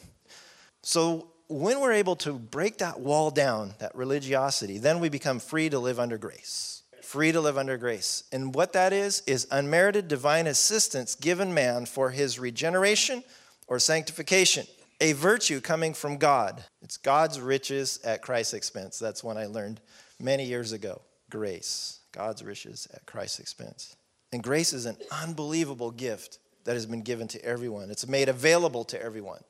So 0.82 1.28
when 1.52 1.80
we're 1.82 1.92
able 1.92 2.16
to 2.18 2.34
break 2.34 2.78
that 2.78 3.02
wall 3.02 3.30
down, 3.30 3.74
that 3.80 3.94
religiosity, 3.96 4.78
then 4.78 5.00
we 5.00 5.10
become 5.10 5.40
free 5.40 5.70
to 5.70 5.80
live 5.80 6.00
under 6.00 6.18
grace. 6.18 6.84
Free 7.02 7.32
to 7.32 7.42
live 7.42 7.58
under 7.58 7.78
grace. 7.78 8.24
And 8.32 8.56
what 8.56 8.74
that 8.74 8.94
is, 8.94 9.22
is 9.28 9.48
unmerited 9.52 10.08
divine 10.08 10.48
assistance 10.48 11.14
given 11.14 11.54
man 11.54 11.86
for 11.86 12.12
his 12.12 12.40
regeneration 12.40 13.24
or 13.68 13.80
sanctification, 13.80 14.66
a 15.02 15.12
virtue 15.14 15.60
coming 15.60 15.94
from 15.94 16.18
God. 16.18 16.64
It's 16.82 16.98
God's 16.98 17.40
riches 17.40 18.00
at 18.06 18.22
Christ's 18.22 18.54
expense. 18.54 18.98
That's 18.98 19.24
one 19.24 19.38
I 19.38 19.48
learned 19.48 19.82
many 20.20 20.46
years 20.46 20.72
ago. 20.72 21.02
Grace, 21.30 22.00
God's 22.14 22.44
riches 22.44 22.88
at 22.94 23.06
Christ's 23.06 23.40
expense. 23.40 23.96
And 24.32 24.42
grace 24.42 24.72
is 24.72 24.86
an 24.86 24.98
unbelievable 25.12 25.92
gift 25.92 26.40
that 26.64 26.74
has 26.74 26.86
been 26.86 27.02
given 27.02 27.28
to 27.30 27.44
everyone, 27.44 27.90
it's 27.90 28.08
made 28.08 28.30
available 28.30 28.86
to 28.86 29.02
everyone. 29.02 29.42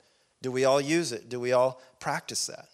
Do 0.41 0.51
we 0.51 0.65
all 0.65 0.81
use 0.81 1.11
it? 1.11 1.29
Do 1.29 1.39
we 1.39 1.51
all 1.51 1.81
practice 1.99 2.47
that? 2.47 2.67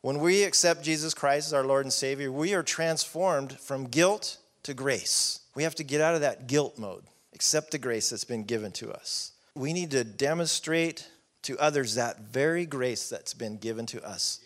When 0.00 0.18
we 0.18 0.42
accept 0.42 0.82
Jesus 0.82 1.14
Christ 1.14 1.46
as 1.48 1.54
our 1.54 1.64
Lord 1.64 1.86
and 1.86 1.92
Savior, 1.92 2.30
we 2.30 2.54
are 2.54 2.62
transformed 2.62 3.58
from 3.58 3.86
guilt 3.86 4.38
to 4.64 4.74
grace. 4.74 5.40
We 5.54 5.62
have 5.62 5.74
to 5.76 5.84
get 5.84 6.00
out 6.00 6.14
of 6.14 6.20
that 6.20 6.46
guilt 6.46 6.78
mode, 6.78 7.04
accept 7.32 7.70
the 7.70 7.78
grace 7.78 8.10
that's 8.10 8.24
been 8.24 8.44
given 8.44 8.72
to 8.72 8.92
us. 8.92 9.32
We 9.54 9.72
need 9.72 9.92
to 9.92 10.04
demonstrate 10.04 11.08
to 11.42 11.58
others 11.58 11.94
that 11.94 12.20
very 12.20 12.66
grace 12.66 13.08
that's 13.08 13.34
been 13.34 13.56
given 13.56 13.86
to 13.86 14.04
us 14.04 14.40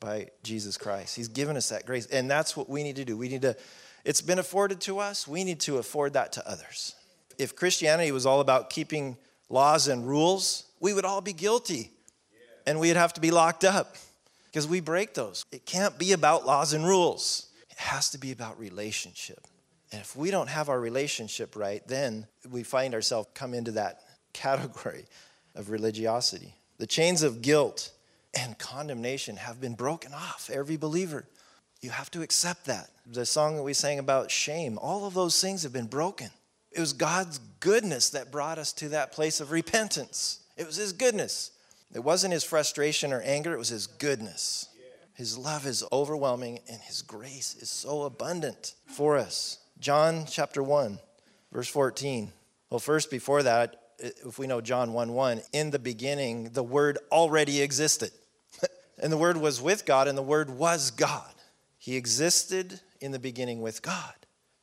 by 0.00 0.28
Jesus 0.42 0.76
Christ. 0.76 1.16
He's 1.16 1.28
given 1.28 1.56
us 1.56 1.70
that 1.70 1.86
grace, 1.86 2.06
and 2.06 2.30
that's 2.30 2.56
what 2.56 2.70
we 2.70 2.82
need 2.82 2.96
to 2.96 3.04
do. 3.04 3.16
We 3.16 3.28
need 3.28 3.42
to, 3.42 3.56
it's 4.04 4.20
been 4.20 4.38
afforded 4.38 4.80
to 4.82 5.00
us, 5.00 5.26
we 5.26 5.44
need 5.44 5.60
to 5.60 5.78
afford 5.78 6.12
that 6.12 6.32
to 6.32 6.48
others. 6.48 6.94
If 7.36 7.56
Christianity 7.56 8.12
was 8.12 8.26
all 8.26 8.40
about 8.40 8.70
keeping 8.70 9.16
laws 9.48 9.88
and 9.88 10.06
rules, 10.06 10.64
we 10.80 10.92
would 10.92 11.04
all 11.04 11.20
be 11.20 11.32
guilty 11.32 11.90
and 12.66 12.80
we'd 12.80 12.96
have 12.96 13.12
to 13.14 13.20
be 13.20 13.30
locked 13.30 13.64
up 13.64 13.96
because 14.46 14.66
we 14.66 14.80
break 14.80 15.14
those. 15.14 15.44
It 15.52 15.66
can't 15.66 15.98
be 15.98 16.12
about 16.12 16.46
laws 16.46 16.72
and 16.72 16.86
rules, 16.86 17.48
it 17.70 17.78
has 17.78 18.10
to 18.10 18.18
be 18.18 18.32
about 18.32 18.58
relationship. 18.58 19.40
And 19.92 20.00
if 20.00 20.16
we 20.16 20.32
don't 20.32 20.48
have 20.48 20.68
our 20.68 20.80
relationship 20.80 21.54
right, 21.54 21.86
then 21.86 22.26
we 22.50 22.64
find 22.64 22.94
ourselves 22.94 23.28
come 23.34 23.54
into 23.54 23.72
that 23.72 24.00
category 24.32 25.06
of 25.54 25.70
religiosity. 25.70 26.54
The 26.78 26.86
chains 26.86 27.22
of 27.22 27.42
guilt 27.42 27.92
and 28.34 28.58
condemnation 28.58 29.36
have 29.36 29.60
been 29.60 29.74
broken 29.74 30.12
off. 30.12 30.50
Every 30.52 30.76
believer, 30.76 31.26
you 31.80 31.90
have 31.90 32.10
to 32.12 32.22
accept 32.22 32.66
that. 32.66 32.90
The 33.06 33.26
song 33.26 33.56
that 33.56 33.62
we 33.62 33.74
sang 33.74 33.98
about 33.98 34.30
shame, 34.30 34.78
all 34.78 35.06
of 35.06 35.14
those 35.14 35.40
things 35.40 35.62
have 35.62 35.72
been 35.72 35.86
broken. 35.86 36.30
It 36.72 36.80
was 36.80 36.92
God's 36.92 37.38
goodness 37.60 38.10
that 38.10 38.32
brought 38.32 38.58
us 38.58 38.72
to 38.74 38.88
that 38.90 39.12
place 39.12 39.40
of 39.40 39.52
repentance. 39.52 40.40
It 40.56 40.66
was 40.66 40.76
His 40.76 40.92
goodness. 40.92 41.52
It 41.92 42.04
wasn't 42.04 42.32
his 42.32 42.44
frustration 42.44 43.12
or 43.12 43.20
anger, 43.22 43.52
it 43.52 43.58
was 43.58 43.68
his 43.68 43.86
goodness. 43.86 44.68
His 45.14 45.38
love 45.38 45.64
is 45.66 45.84
overwhelming 45.92 46.58
and 46.68 46.80
his 46.80 47.02
grace 47.02 47.56
is 47.60 47.70
so 47.70 48.02
abundant 48.02 48.74
for 48.86 49.16
us. 49.16 49.58
John 49.78 50.24
chapter 50.28 50.62
1, 50.62 50.98
verse 51.52 51.68
14. 51.68 52.32
Well, 52.70 52.80
first, 52.80 53.10
before 53.10 53.44
that, 53.44 53.76
if 53.98 54.38
we 54.38 54.46
know 54.46 54.60
John 54.60 54.92
1 54.92 55.12
1, 55.12 55.42
in 55.52 55.70
the 55.70 55.78
beginning, 55.78 56.50
the 56.52 56.62
Word 56.62 56.98
already 57.12 57.62
existed. 57.62 58.10
and 58.98 59.12
the 59.12 59.16
Word 59.16 59.36
was 59.36 59.60
with 59.62 59.86
God, 59.86 60.08
and 60.08 60.18
the 60.18 60.22
Word 60.22 60.50
was 60.50 60.90
God. 60.90 61.32
He 61.78 61.96
existed 61.96 62.80
in 63.00 63.12
the 63.12 63.18
beginning 63.18 63.60
with 63.60 63.82
God, 63.82 64.14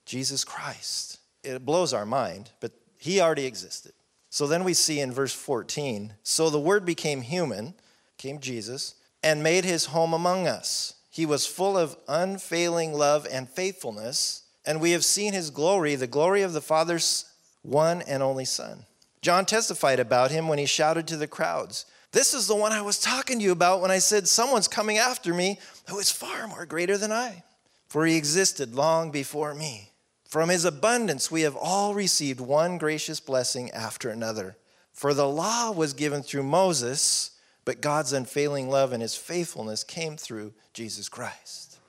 Jesus 0.05 0.43
Christ. 0.43 1.19
It 1.43 1.65
blows 1.65 1.93
our 1.93 2.05
mind, 2.05 2.51
but 2.59 2.71
He 2.97 3.21
already 3.21 3.45
existed. 3.45 3.93
So 4.31 4.47
then 4.47 4.63
we 4.63 4.73
see 4.73 5.01
in 5.01 5.11
verse 5.11 5.33
14 5.33 6.13
so 6.23 6.49
the 6.49 6.59
Word 6.59 6.85
became 6.85 7.21
human, 7.21 7.73
came 8.17 8.39
Jesus, 8.39 8.95
and 9.21 9.43
made 9.43 9.65
his 9.65 9.87
home 9.87 10.13
among 10.13 10.47
us. 10.47 10.95
He 11.11 11.25
was 11.25 11.45
full 11.45 11.77
of 11.77 11.97
unfailing 12.07 12.93
love 12.93 13.27
and 13.29 13.49
faithfulness, 13.49 14.43
and 14.65 14.79
we 14.79 14.91
have 14.91 15.03
seen 15.03 15.33
his 15.33 15.49
glory, 15.49 15.95
the 15.95 16.07
glory 16.07 16.43
of 16.43 16.53
the 16.53 16.61
Father's 16.61 17.25
one 17.61 18.01
and 18.03 18.23
only 18.23 18.45
Son. 18.45 18.85
John 19.21 19.45
testified 19.45 19.99
about 19.99 20.31
him 20.31 20.47
when 20.47 20.59
he 20.59 20.65
shouted 20.65 21.07
to 21.09 21.17
the 21.17 21.27
crowds, 21.27 21.85
This 22.13 22.33
is 22.33 22.47
the 22.47 22.55
one 22.55 22.71
I 22.71 22.81
was 22.81 22.99
talking 22.99 23.37
to 23.37 23.43
you 23.43 23.51
about 23.51 23.81
when 23.81 23.91
I 23.91 23.99
said, 23.99 24.29
Someone's 24.29 24.69
coming 24.69 24.97
after 24.97 25.33
me 25.33 25.59
who 25.89 25.99
is 25.99 26.09
far 26.09 26.47
more 26.47 26.65
greater 26.65 26.97
than 26.97 27.11
I, 27.11 27.43
for 27.89 28.05
he 28.05 28.15
existed 28.15 28.75
long 28.75 29.11
before 29.11 29.53
me. 29.53 29.90
From 30.31 30.47
his 30.47 30.63
abundance, 30.63 31.29
we 31.29 31.41
have 31.41 31.57
all 31.57 31.93
received 31.93 32.39
one 32.39 32.77
gracious 32.77 33.19
blessing 33.19 33.69
after 33.71 34.09
another. 34.09 34.55
For 34.93 35.13
the 35.13 35.27
law 35.27 35.71
was 35.71 35.91
given 35.91 36.23
through 36.23 36.43
Moses, 36.43 37.31
but 37.65 37.81
God's 37.81 38.13
unfailing 38.13 38.69
love 38.69 38.93
and 38.93 39.01
his 39.01 39.13
faithfulness 39.13 39.83
came 39.83 40.15
through 40.15 40.53
Jesus 40.73 41.09
Christ. 41.09 41.79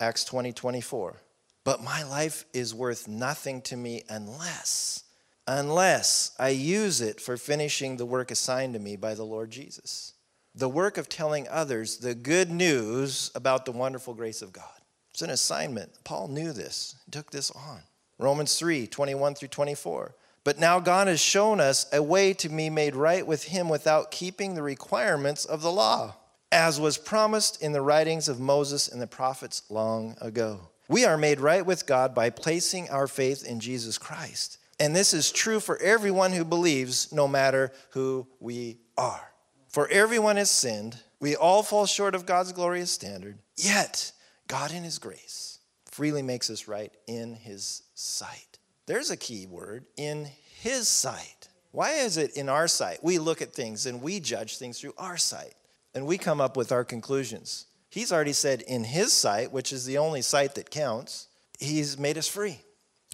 Acts 0.00 0.24
20 0.24 0.54
24. 0.54 1.20
But 1.64 1.84
my 1.84 2.02
life 2.02 2.46
is 2.54 2.74
worth 2.74 3.08
nothing 3.08 3.60
to 3.62 3.76
me 3.76 4.04
unless, 4.08 5.04
unless 5.46 6.34
I 6.38 6.48
use 6.48 7.02
it 7.02 7.20
for 7.20 7.36
finishing 7.36 7.98
the 7.98 8.06
work 8.06 8.30
assigned 8.30 8.72
to 8.72 8.80
me 8.80 8.96
by 8.96 9.12
the 9.12 9.22
Lord 9.22 9.50
Jesus. 9.50 10.14
The 10.54 10.68
work 10.68 10.96
of 10.96 11.10
telling 11.10 11.46
others 11.46 11.98
the 11.98 12.14
good 12.14 12.50
news 12.50 13.30
about 13.34 13.66
the 13.66 13.72
wonderful 13.72 14.14
grace 14.14 14.40
of 14.40 14.54
God. 14.54 14.81
It's 15.12 15.22
an 15.22 15.30
assignment. 15.30 15.92
Paul 16.04 16.28
knew 16.28 16.52
this, 16.52 16.96
he 17.04 17.10
took 17.10 17.30
this 17.30 17.50
on. 17.50 17.80
Romans 18.18 18.58
3 18.58 18.86
21 18.86 19.34
through 19.34 19.48
24. 19.48 20.14
But 20.44 20.58
now 20.58 20.80
God 20.80 21.06
has 21.06 21.20
shown 21.20 21.60
us 21.60 21.86
a 21.92 22.02
way 22.02 22.34
to 22.34 22.48
be 22.48 22.68
made 22.68 22.96
right 22.96 23.26
with 23.26 23.44
Him 23.44 23.68
without 23.68 24.10
keeping 24.10 24.54
the 24.54 24.62
requirements 24.62 25.44
of 25.44 25.62
the 25.62 25.70
law, 25.70 26.16
as 26.50 26.80
was 26.80 26.98
promised 26.98 27.62
in 27.62 27.72
the 27.72 27.80
writings 27.80 28.28
of 28.28 28.40
Moses 28.40 28.88
and 28.88 29.00
the 29.00 29.06
prophets 29.06 29.62
long 29.70 30.16
ago. 30.20 30.68
We 30.88 31.04
are 31.04 31.16
made 31.16 31.40
right 31.40 31.64
with 31.64 31.86
God 31.86 32.14
by 32.14 32.30
placing 32.30 32.90
our 32.90 33.06
faith 33.06 33.46
in 33.46 33.60
Jesus 33.60 33.98
Christ. 33.98 34.58
And 34.80 34.96
this 34.96 35.14
is 35.14 35.30
true 35.30 35.60
for 35.60 35.80
everyone 35.80 36.32
who 36.32 36.44
believes, 36.44 37.12
no 37.12 37.28
matter 37.28 37.72
who 37.90 38.26
we 38.40 38.78
are. 38.96 39.32
For 39.68 39.88
everyone 39.88 40.36
has 40.36 40.50
sinned. 40.50 40.98
We 41.20 41.36
all 41.36 41.62
fall 41.62 41.86
short 41.86 42.16
of 42.16 42.26
God's 42.26 42.52
glorious 42.52 42.90
standard. 42.90 43.38
Yet, 43.56 44.10
God, 44.48 44.72
in 44.72 44.82
His 44.82 44.98
grace, 44.98 45.58
freely 45.86 46.22
makes 46.22 46.50
us 46.50 46.68
right 46.68 46.92
in 47.06 47.34
His 47.34 47.82
sight. 47.94 48.58
There's 48.86 49.10
a 49.10 49.16
key 49.16 49.46
word 49.46 49.86
in 49.96 50.28
His 50.60 50.88
sight. 50.88 51.48
Why 51.70 51.92
is 51.92 52.18
it 52.18 52.36
in 52.36 52.48
our 52.48 52.68
sight? 52.68 52.98
We 53.02 53.18
look 53.18 53.40
at 53.40 53.54
things 53.54 53.86
and 53.86 54.02
we 54.02 54.20
judge 54.20 54.58
things 54.58 54.78
through 54.78 54.94
our 54.98 55.16
sight 55.16 55.54
and 55.94 56.06
we 56.06 56.18
come 56.18 56.40
up 56.40 56.56
with 56.56 56.70
our 56.70 56.84
conclusions. 56.84 57.66
He's 57.88 58.12
already 58.12 58.32
said 58.32 58.62
in 58.62 58.84
his 58.84 59.12
sight, 59.12 59.52
which 59.52 59.72
is 59.72 59.84
the 59.84 59.98
only 59.98 60.22
sight 60.22 60.54
that 60.54 60.70
counts, 60.70 61.28
he's 61.58 61.98
made 61.98 62.16
us 62.16 62.28
free. 62.28 62.60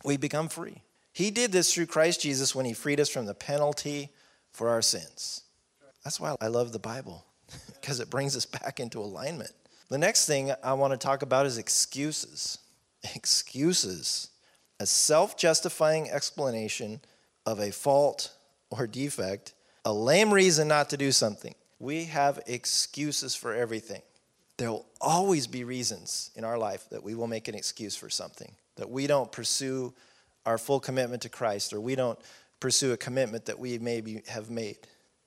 We 0.05 0.17
become 0.17 0.49
free. 0.49 0.83
He 1.13 1.31
did 1.31 1.51
this 1.51 1.73
through 1.73 1.87
Christ 1.87 2.21
Jesus 2.21 2.55
when 2.55 2.65
he 2.65 2.73
freed 2.73 3.01
us 3.01 3.09
from 3.09 3.27
the 3.27 3.35
penalty 3.35 4.11
for 4.53 4.69
our 4.69 4.83
sins. 4.83 5.43
That's 6.05 6.21
why 6.21 6.37
I 6.41 6.47
love 6.47 6.73
the 6.73 6.79
Bible, 6.79 7.27
because 7.75 7.99
it 7.99 8.11
brings 8.11 8.37
us 8.37 8.47
back 8.47 8.79
into 8.79 9.01
alignment. 9.01 9.51
The 9.89 9.99
next 9.99 10.27
thing 10.27 10.53
I 10.63 10.75
want 10.75 10.93
to 10.93 10.99
talk 10.99 11.23
about 11.23 11.47
is 11.47 11.59
excuses. 11.59 12.59
Excuses. 13.15 14.31
A 14.81 14.87
self 14.87 15.37
justifying 15.37 16.11
explanation 16.11 17.01
of 17.47 17.59
a 17.59 17.73
fault 17.73 18.33
or 18.71 18.87
defect, 18.87 19.55
a 19.85 19.93
lame 19.93 20.33
reason 20.33 20.69
not 20.69 20.91
to 20.91 20.97
do 20.97 21.11
something. 21.11 21.55
We 21.79 22.05
have 22.05 22.41
excuses 22.47 23.35
for 23.35 23.55
everything. 23.55 24.03
There 24.59 24.71
will 24.71 24.87
always 25.01 25.47
be 25.47 25.65
reasons 25.65 26.31
in 26.35 26.45
our 26.45 26.59
life 26.59 26.89
that 26.91 27.03
we 27.03 27.15
will 27.15 27.29
make 27.29 27.49
an 27.49 27.55
excuse 27.55 27.97
for 27.97 28.11
something, 28.11 28.53
that 28.77 28.91
we 28.91 29.07
don't 29.07 29.31
pursue 29.31 29.95
our 30.45 30.59
full 30.59 30.81
commitment 30.81 31.23
to 31.23 31.29
Christ, 31.29 31.73
or 31.73 31.81
we 31.81 31.95
don't 31.95 32.19
pursue 32.61 32.93
a 32.93 32.97
commitment 32.97 33.47
that 33.47 33.59
we 33.59 33.79
maybe 33.79 34.23
have 34.27 34.51
made. 34.51 34.79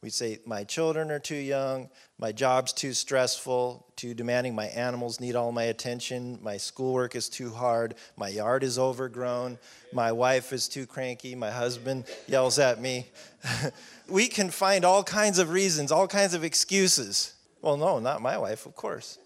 We 0.01 0.09
say, 0.09 0.39
My 0.47 0.63
children 0.63 1.11
are 1.11 1.19
too 1.19 1.35
young, 1.35 1.89
my 2.17 2.31
job's 2.31 2.73
too 2.73 2.91
stressful, 2.91 3.85
too 3.95 4.15
demanding, 4.15 4.55
my 4.55 4.65
animals 4.65 5.19
need 5.19 5.35
all 5.35 5.51
my 5.51 5.65
attention, 5.65 6.39
my 6.41 6.57
schoolwork 6.57 7.15
is 7.15 7.29
too 7.29 7.51
hard, 7.51 7.93
my 8.17 8.27
yard 8.27 8.63
is 8.63 8.79
overgrown, 8.79 9.59
my 9.93 10.11
wife 10.11 10.53
is 10.53 10.67
too 10.67 10.87
cranky, 10.87 11.35
my 11.35 11.51
husband 11.51 12.05
yells 12.27 12.57
at 12.57 12.81
me. 12.81 13.05
we 14.09 14.27
can 14.27 14.49
find 14.49 14.85
all 14.85 15.03
kinds 15.03 15.37
of 15.37 15.51
reasons, 15.51 15.91
all 15.91 16.07
kinds 16.07 16.33
of 16.33 16.43
excuses. 16.43 17.35
Well, 17.61 17.77
no, 17.77 17.99
not 17.99 18.23
my 18.23 18.39
wife, 18.39 18.65
of 18.65 18.75
course. 18.75 19.19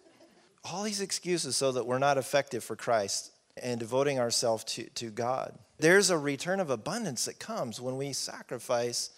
All 0.65 0.83
these 0.83 0.99
excuses 0.99 1.55
so 1.55 1.71
that 1.71 1.85
we're 1.85 1.99
not 1.99 2.17
effective 2.17 2.65
for 2.65 2.75
Christ 2.75 3.31
and 3.63 3.79
devoting 3.79 4.19
ourselves 4.19 4.65
to, 4.65 4.89
to 4.89 5.09
God. 5.09 5.57
There's 5.77 6.09
a 6.09 6.17
return 6.17 6.59
of 6.59 6.69
abundance 6.69 7.25
that 7.25 7.39
comes 7.39 7.79
when 7.79 7.95
we 7.95 8.11
sacrifice 8.11 9.11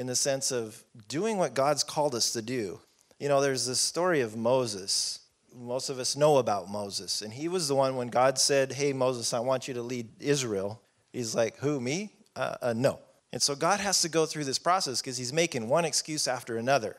in 0.00 0.06
the 0.06 0.16
sense 0.16 0.50
of 0.50 0.82
doing 1.08 1.36
what 1.36 1.52
God's 1.52 1.84
called 1.84 2.14
us 2.14 2.32
to 2.32 2.40
do. 2.40 2.80
You 3.18 3.28
know, 3.28 3.42
there's 3.42 3.66
this 3.66 3.80
story 3.80 4.22
of 4.22 4.34
Moses. 4.34 5.20
Most 5.54 5.90
of 5.90 5.98
us 5.98 6.16
know 6.16 6.38
about 6.38 6.70
Moses. 6.70 7.20
And 7.20 7.34
he 7.34 7.48
was 7.48 7.68
the 7.68 7.74
one 7.74 7.96
when 7.96 8.08
God 8.08 8.38
said, 8.38 8.72
Hey, 8.72 8.94
Moses, 8.94 9.34
I 9.34 9.40
want 9.40 9.68
you 9.68 9.74
to 9.74 9.82
lead 9.82 10.08
Israel. 10.18 10.80
He's 11.12 11.34
like, 11.34 11.58
Who, 11.58 11.82
me? 11.82 12.14
Uh, 12.34 12.54
uh, 12.62 12.72
no. 12.74 12.98
And 13.30 13.42
so 13.42 13.54
God 13.54 13.78
has 13.80 14.00
to 14.00 14.08
go 14.08 14.24
through 14.24 14.44
this 14.44 14.58
process 14.58 15.02
because 15.02 15.18
he's 15.18 15.34
making 15.34 15.68
one 15.68 15.84
excuse 15.84 16.26
after 16.26 16.56
another. 16.56 16.96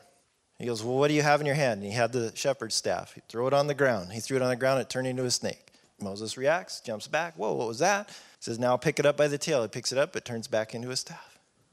He 0.60 0.66
goes, 0.66 0.84
Well, 0.84 0.96
what 0.96 1.08
do 1.08 1.14
you 1.14 1.22
have 1.22 1.40
in 1.40 1.46
your 1.46 1.56
hand? 1.56 1.82
And 1.82 1.90
he 1.90 1.96
had 1.96 2.12
the 2.12 2.30
shepherd's 2.36 2.76
staff. 2.76 3.14
He 3.14 3.22
threw 3.28 3.48
it 3.48 3.52
on 3.52 3.66
the 3.66 3.74
ground. 3.74 4.12
He 4.12 4.20
threw 4.20 4.36
it 4.36 4.44
on 4.44 4.50
the 4.50 4.54
ground, 4.54 4.80
it 4.80 4.88
turned 4.88 5.08
into 5.08 5.24
a 5.24 5.30
snake. 5.32 5.72
Moses 6.00 6.38
reacts, 6.38 6.80
jumps 6.80 7.08
back. 7.08 7.34
Whoa, 7.34 7.52
what 7.52 7.66
was 7.66 7.80
that? 7.80 8.10
He 8.10 8.14
says, 8.38 8.60
Now 8.60 8.76
pick 8.76 9.00
it 9.00 9.06
up 9.06 9.16
by 9.16 9.26
the 9.26 9.38
tail. 9.38 9.62
He 9.62 9.68
picks 9.68 9.90
it 9.90 9.98
up, 9.98 10.14
it 10.14 10.24
turns 10.24 10.46
back 10.46 10.72
into 10.72 10.92
a 10.92 10.96
staff. 10.96 11.31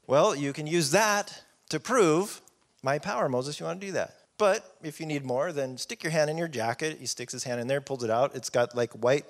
Well, 0.10 0.36
you 0.36 0.54
can 0.54 0.66
use 0.66 0.90
that 0.90 1.44
to 1.70 1.80
prove 1.80 2.42
my 2.82 2.98
power, 2.98 3.30
Moses. 3.30 3.60
You 3.60 3.68
want 3.68 3.80
to 3.80 3.86
do 3.86 3.94
that. 3.94 4.16
But 4.40 4.66
if 4.82 5.00
you 5.00 5.06
need 5.06 5.24
more, 5.24 5.52
then 5.52 5.78
stick 5.78 6.02
your 6.02 6.10
hand 6.10 6.32
in 6.32 6.38
your 6.38 6.48
jacket. 6.48 6.98
He 7.00 7.06
sticks 7.06 7.32
his 7.32 7.44
hand 7.44 7.62
in 7.62 7.68
there, 7.68 7.80
pulls 7.80 8.04
it 8.04 8.10
out. 8.10 8.34
It's 8.34 8.50
got 8.50 8.76
like 8.76 8.92
white 8.94 9.28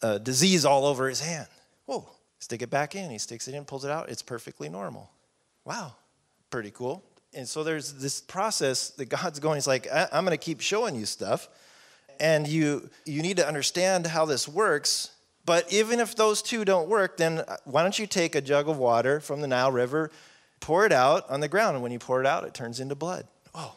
uh, 0.00 0.16
disease 0.16 0.64
all 0.64 0.86
over 0.86 1.06
his 1.06 1.20
hand. 1.20 1.48
Whoa, 1.84 2.08
stick 2.38 2.62
it 2.62 2.70
back 2.70 2.94
in. 2.94 3.10
He 3.10 3.18
sticks 3.18 3.46
it 3.46 3.54
in, 3.54 3.66
pulls 3.66 3.84
it 3.84 3.90
out. 3.90 4.08
It's 4.08 4.22
perfectly 4.22 4.70
normal. 4.70 5.10
Wow, 5.66 5.96
pretty 6.48 6.70
cool. 6.70 7.04
And 7.34 7.46
so 7.46 7.62
there's 7.62 7.92
this 7.92 8.22
process 8.22 8.88
that 8.88 9.10
God's 9.10 9.38
going, 9.38 9.56
He's 9.56 9.66
like, 9.66 9.86
I'm 9.92 10.24
going 10.24 10.30
to 10.30 10.42
keep 10.42 10.62
showing 10.62 10.96
you 10.96 11.04
stuff. 11.04 11.50
And 12.18 12.48
you, 12.48 12.88
you 13.04 13.20
need 13.20 13.36
to 13.36 13.46
understand 13.46 14.06
how 14.06 14.24
this 14.24 14.48
works 14.48 15.10
but 15.44 15.72
even 15.72 16.00
if 16.00 16.14
those 16.14 16.42
two 16.42 16.64
don't 16.64 16.88
work, 16.88 17.16
then 17.16 17.38
uh, 17.40 17.56
why 17.64 17.82
don't 17.82 17.98
you 17.98 18.06
take 18.06 18.34
a 18.34 18.40
jug 18.40 18.68
of 18.68 18.78
water 18.78 19.20
from 19.20 19.40
the 19.40 19.48
Nile 19.48 19.72
River, 19.72 20.10
pour 20.60 20.86
it 20.86 20.92
out 20.92 21.28
on 21.28 21.40
the 21.40 21.48
ground, 21.48 21.74
and 21.74 21.82
when 21.82 21.92
you 21.92 21.98
pour 21.98 22.20
it 22.20 22.26
out, 22.26 22.44
it 22.44 22.54
turns 22.54 22.80
into 22.80 22.94
blood. 22.94 23.26
Oh, 23.54 23.74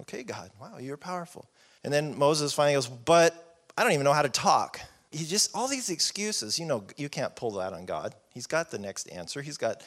okay, 0.00 0.22
God, 0.22 0.50
wow, 0.60 0.78
you're 0.78 0.96
powerful. 0.96 1.48
And 1.84 1.92
then 1.92 2.16
Moses 2.18 2.52
finally 2.52 2.74
goes, 2.74 2.88
But 2.88 3.58
I 3.76 3.82
don't 3.82 3.92
even 3.92 4.04
know 4.04 4.12
how 4.12 4.22
to 4.22 4.28
talk. 4.28 4.80
He 5.10 5.26
just, 5.26 5.54
all 5.54 5.68
these 5.68 5.90
excuses, 5.90 6.58
you 6.58 6.64
know, 6.64 6.84
you 6.96 7.10
can't 7.10 7.36
pull 7.36 7.50
that 7.52 7.74
on 7.74 7.84
God. 7.84 8.14
He's 8.32 8.46
got 8.46 8.70
the 8.70 8.78
next 8.78 9.10
answer. 9.10 9.42
He's 9.42 9.58
got, 9.58 9.82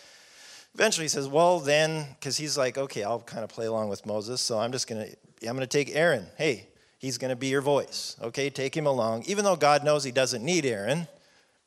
eventually 0.75 1.05
he 1.05 1.09
says, 1.09 1.27
Well, 1.27 1.59
then, 1.59 2.05
because 2.19 2.37
he's 2.37 2.57
like, 2.57 2.77
Okay, 2.77 3.03
I'll 3.03 3.21
kind 3.21 3.43
of 3.43 3.49
play 3.49 3.65
along 3.65 3.89
with 3.89 4.05
Moses, 4.05 4.41
so 4.41 4.59
I'm 4.59 4.71
just 4.71 4.87
going 4.87 5.07
to, 5.07 5.47
I'm 5.47 5.55
going 5.55 5.67
to 5.67 5.67
take 5.67 5.95
Aaron. 5.95 6.27
Hey, 6.37 6.67
he's 6.99 7.17
going 7.17 7.29
to 7.29 7.35
be 7.35 7.47
your 7.47 7.61
voice. 7.61 8.15
Okay, 8.21 8.51
take 8.51 8.75
him 8.77 8.85
along. 8.85 9.23
Even 9.25 9.43
though 9.43 9.55
God 9.55 9.83
knows 9.83 10.03
he 10.03 10.11
doesn't 10.11 10.43
need 10.43 10.65
Aaron, 10.65 11.07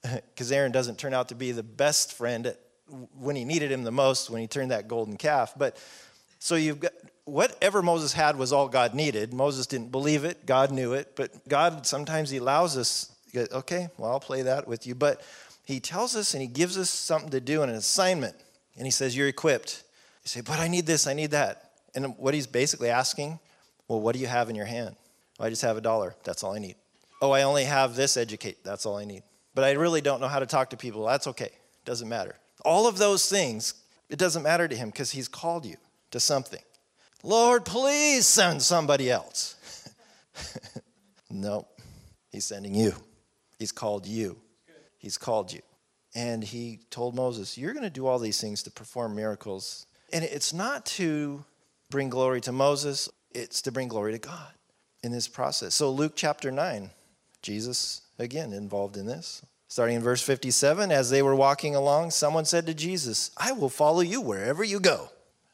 because 0.13 0.53
Aaron 0.53 0.73
doesn't 0.73 0.99
turn 0.99 1.15
out 1.15 1.29
to 1.29 1.35
be 1.35 1.53
the 1.53 1.63
best 1.63 2.13
friend 2.13 2.55
when 3.19 3.37
he 3.37 3.45
needed 3.45 3.71
him 3.71 3.85
the 3.85 3.91
most 3.91 4.31
when 4.31 4.41
he 4.41 4.47
turned 4.47 4.71
that 4.71 4.89
golden 4.89 5.17
calf. 5.17 5.53
But 5.57 5.77
so 6.39 6.55
you've 6.55 6.81
got 6.81 6.93
whatever 7.25 7.83
Moses 7.83 8.13
had 8.13 8.37
was 8.37 8.53
all 8.53 8.69
God 8.69 8.95
needed. 8.95 9.35
Moses 9.35 9.67
didn't 9.67 9.93
believe 9.93 10.25
it, 10.25 10.47
God 10.47 10.71
knew 10.71 10.95
it, 10.95 11.15
but 11.15 11.47
God 11.49 11.87
sometimes 11.87 12.31
he 12.31 12.39
allows 12.39 12.77
us, 12.77 13.13
okay, 13.35 13.89
well, 13.99 14.13
I'll 14.13 14.21
play 14.21 14.43
that 14.43 14.67
with 14.67 14.87
you. 14.87 14.95
But 14.95 15.23
he 15.65 15.81
tells 15.81 16.17
us 16.17 16.33
and 16.33 16.41
he 16.41 16.49
gives 16.49 16.79
us 16.79 16.89
something 16.89 17.31
to 17.31 17.41
do 17.41 17.63
and 17.63 17.71
an 17.71 17.77
assignment. 17.77 18.35
And 18.77 18.87
he 18.87 18.91
says, 18.91 19.17
You're 19.17 19.29
equipped. 19.29 19.83
You 20.23 20.29
say, 20.29 20.41
But 20.41 20.61
I 20.61 20.69
need 20.69 20.87
this, 20.87 21.07
I 21.07 21.13
need 21.13 21.33
that. 21.33 21.73
And 21.95 22.17
what 22.17 22.33
he's 22.33 22.47
basically 22.47 22.91
asking, 22.91 23.39
well, 23.89 24.01
what 24.01 24.15
do 24.15 24.21
you 24.21 24.27
have 24.27 24.51
in 24.51 24.57
your 24.57 24.67
hand? 24.67 24.95
Well, 25.39 25.47
I 25.47 25.51
just 25.51 25.63
have 25.63 25.77
a 25.77 25.81
dollar. 25.81 26.15
That's 26.23 26.45
all 26.45 26.55
I 26.55 26.59
need. 26.59 26.77
Oh, 27.21 27.33
I 27.33 27.43
only 27.43 27.65
have 27.65 27.97
this 27.97 28.17
educate. 28.17 28.63
That's 28.63 28.87
all 28.87 28.97
I 28.97 29.05
need 29.05 29.23
but 29.55 29.65
I 29.65 29.73
really 29.73 30.01
don't 30.01 30.21
know 30.21 30.29
how 30.29 30.39
to 30.39 30.47
talk 30.47 30.71
to 30.71 30.77
people. 30.77 31.05
That's 31.05 31.27
okay. 31.27 31.51
Doesn't 31.85 32.09
matter. 32.09 32.37
All 32.65 32.87
of 32.87 32.99
those 32.99 33.29
things, 33.29 33.75
it 34.09 34.19
doesn't 34.19 34.43
matter 34.43 34.69
to 34.69 34.77
him 34.77 34.91
because 34.91 35.11
he's 35.11 35.29
called 35.29 35.65
you 35.65 35.77
to 36.11 36.21
something. 36.21 36.63
Lord, 37.23 37.65
please 37.65 38.27
send 38.27 38.63
somebody 38.63 39.11
else. 39.11 39.57
no, 41.31 41.67
he's 42.31 42.45
sending 42.45 42.75
you. 42.75 42.93
He's 43.59 43.73
called 43.73 44.07
you. 44.07 44.39
He's 44.99 45.19
called 45.19 45.53
you. 45.53 45.61
And 46.15 46.43
he 46.43 46.81
told 46.91 47.15
Moses, 47.15 47.59
You're 47.59 47.73
going 47.73 47.85
to 47.85 47.91
do 47.91 48.07
all 48.07 48.19
these 48.19 48.41
things 48.41 48.63
to 48.65 48.71
perform 48.71 49.15
miracles. 49.15 49.87
And 50.13 50.25
it's 50.25 50.53
not 50.53 50.87
to 50.87 51.45
bring 51.91 52.09
glory 52.09 52.41
to 52.43 52.53
Moses, 52.53 53.09
it's 53.33 53.63
to 53.63 53.73
bring 53.73 53.89
glory 53.89 54.13
to 54.13 54.19
God 54.19 54.53
in 55.03 55.13
this 55.13 55.29
process. 55.29 55.75
So, 55.75 55.91
Luke 55.91 56.13
chapter 56.17 56.51
9, 56.51 56.91
Jesus 57.43 58.03
again 58.19 58.53
involved 58.53 58.97
in 58.97 59.07
this. 59.07 59.43
Starting 59.69 59.97
in 59.97 60.03
verse 60.03 60.23
57, 60.23 60.91
as 60.91 61.11
they 61.11 61.23
were 61.23 61.35
walking 61.35 61.75
along, 61.75 62.11
someone 62.11 62.47
said 62.47 62.67
to 62.67 62.75
Jesus, 62.75 63.31
I 63.37 63.53
will 63.53 63.69
follow 63.69 64.01
you 64.01 64.21
wherever 64.21 64.65
you 64.65 64.81
go. 64.81 65.11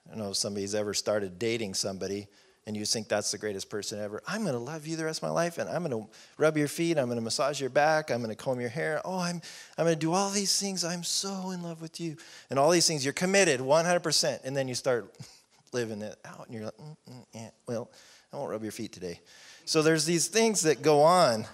I 0.06 0.10
don't 0.10 0.18
know 0.18 0.30
if 0.30 0.36
somebody's 0.36 0.74
ever 0.74 0.94
started 0.94 1.38
dating 1.38 1.74
somebody 1.74 2.28
and 2.66 2.76
you 2.76 2.84
think 2.84 3.08
that's 3.08 3.30
the 3.30 3.38
greatest 3.38 3.68
person 3.68 4.00
ever. 4.00 4.22
I'm 4.26 4.42
going 4.42 4.54
to 4.54 4.60
love 4.60 4.86
you 4.86 4.96
the 4.96 5.04
rest 5.04 5.18
of 5.18 5.28
my 5.28 5.34
life 5.34 5.58
and 5.58 5.68
I'm 5.68 5.84
going 5.84 6.04
to 6.04 6.10
rub 6.38 6.56
your 6.56 6.68
feet, 6.68 6.96
I'm 6.96 7.06
going 7.06 7.18
to 7.18 7.22
massage 7.22 7.60
your 7.60 7.70
back, 7.70 8.10
I'm 8.10 8.18
going 8.18 8.34
to 8.34 8.42
comb 8.42 8.60
your 8.60 8.70
hair. 8.70 9.00
Oh, 9.04 9.18
I'm, 9.18 9.42
I'm 9.76 9.84
going 9.84 9.96
to 9.96 10.00
do 10.00 10.12
all 10.12 10.30
these 10.30 10.58
things. 10.58 10.84
I'm 10.84 11.02
so 11.02 11.50
in 11.50 11.62
love 11.62 11.82
with 11.82 12.00
you. 12.00 12.16
And 12.50 12.58
all 12.58 12.70
these 12.70 12.86
things, 12.86 13.04
you're 13.04 13.12
committed 13.12 13.60
100%. 13.60 14.44
And 14.44 14.56
then 14.56 14.68
you 14.68 14.74
start 14.74 15.14
living 15.72 16.00
it 16.02 16.16
out 16.24 16.46
and 16.46 16.54
you're 16.54 16.64
like, 16.64 16.78
mm, 16.78 16.96
mm, 17.10 17.24
yeah, 17.34 17.50
well, 17.66 17.90
I 18.32 18.36
won't 18.36 18.50
rub 18.50 18.62
your 18.62 18.72
feet 18.72 18.92
today. 18.92 19.20
So 19.64 19.82
there's 19.82 20.04
these 20.04 20.28
things 20.28 20.62
that 20.62 20.82
go 20.82 21.02
on 21.02 21.46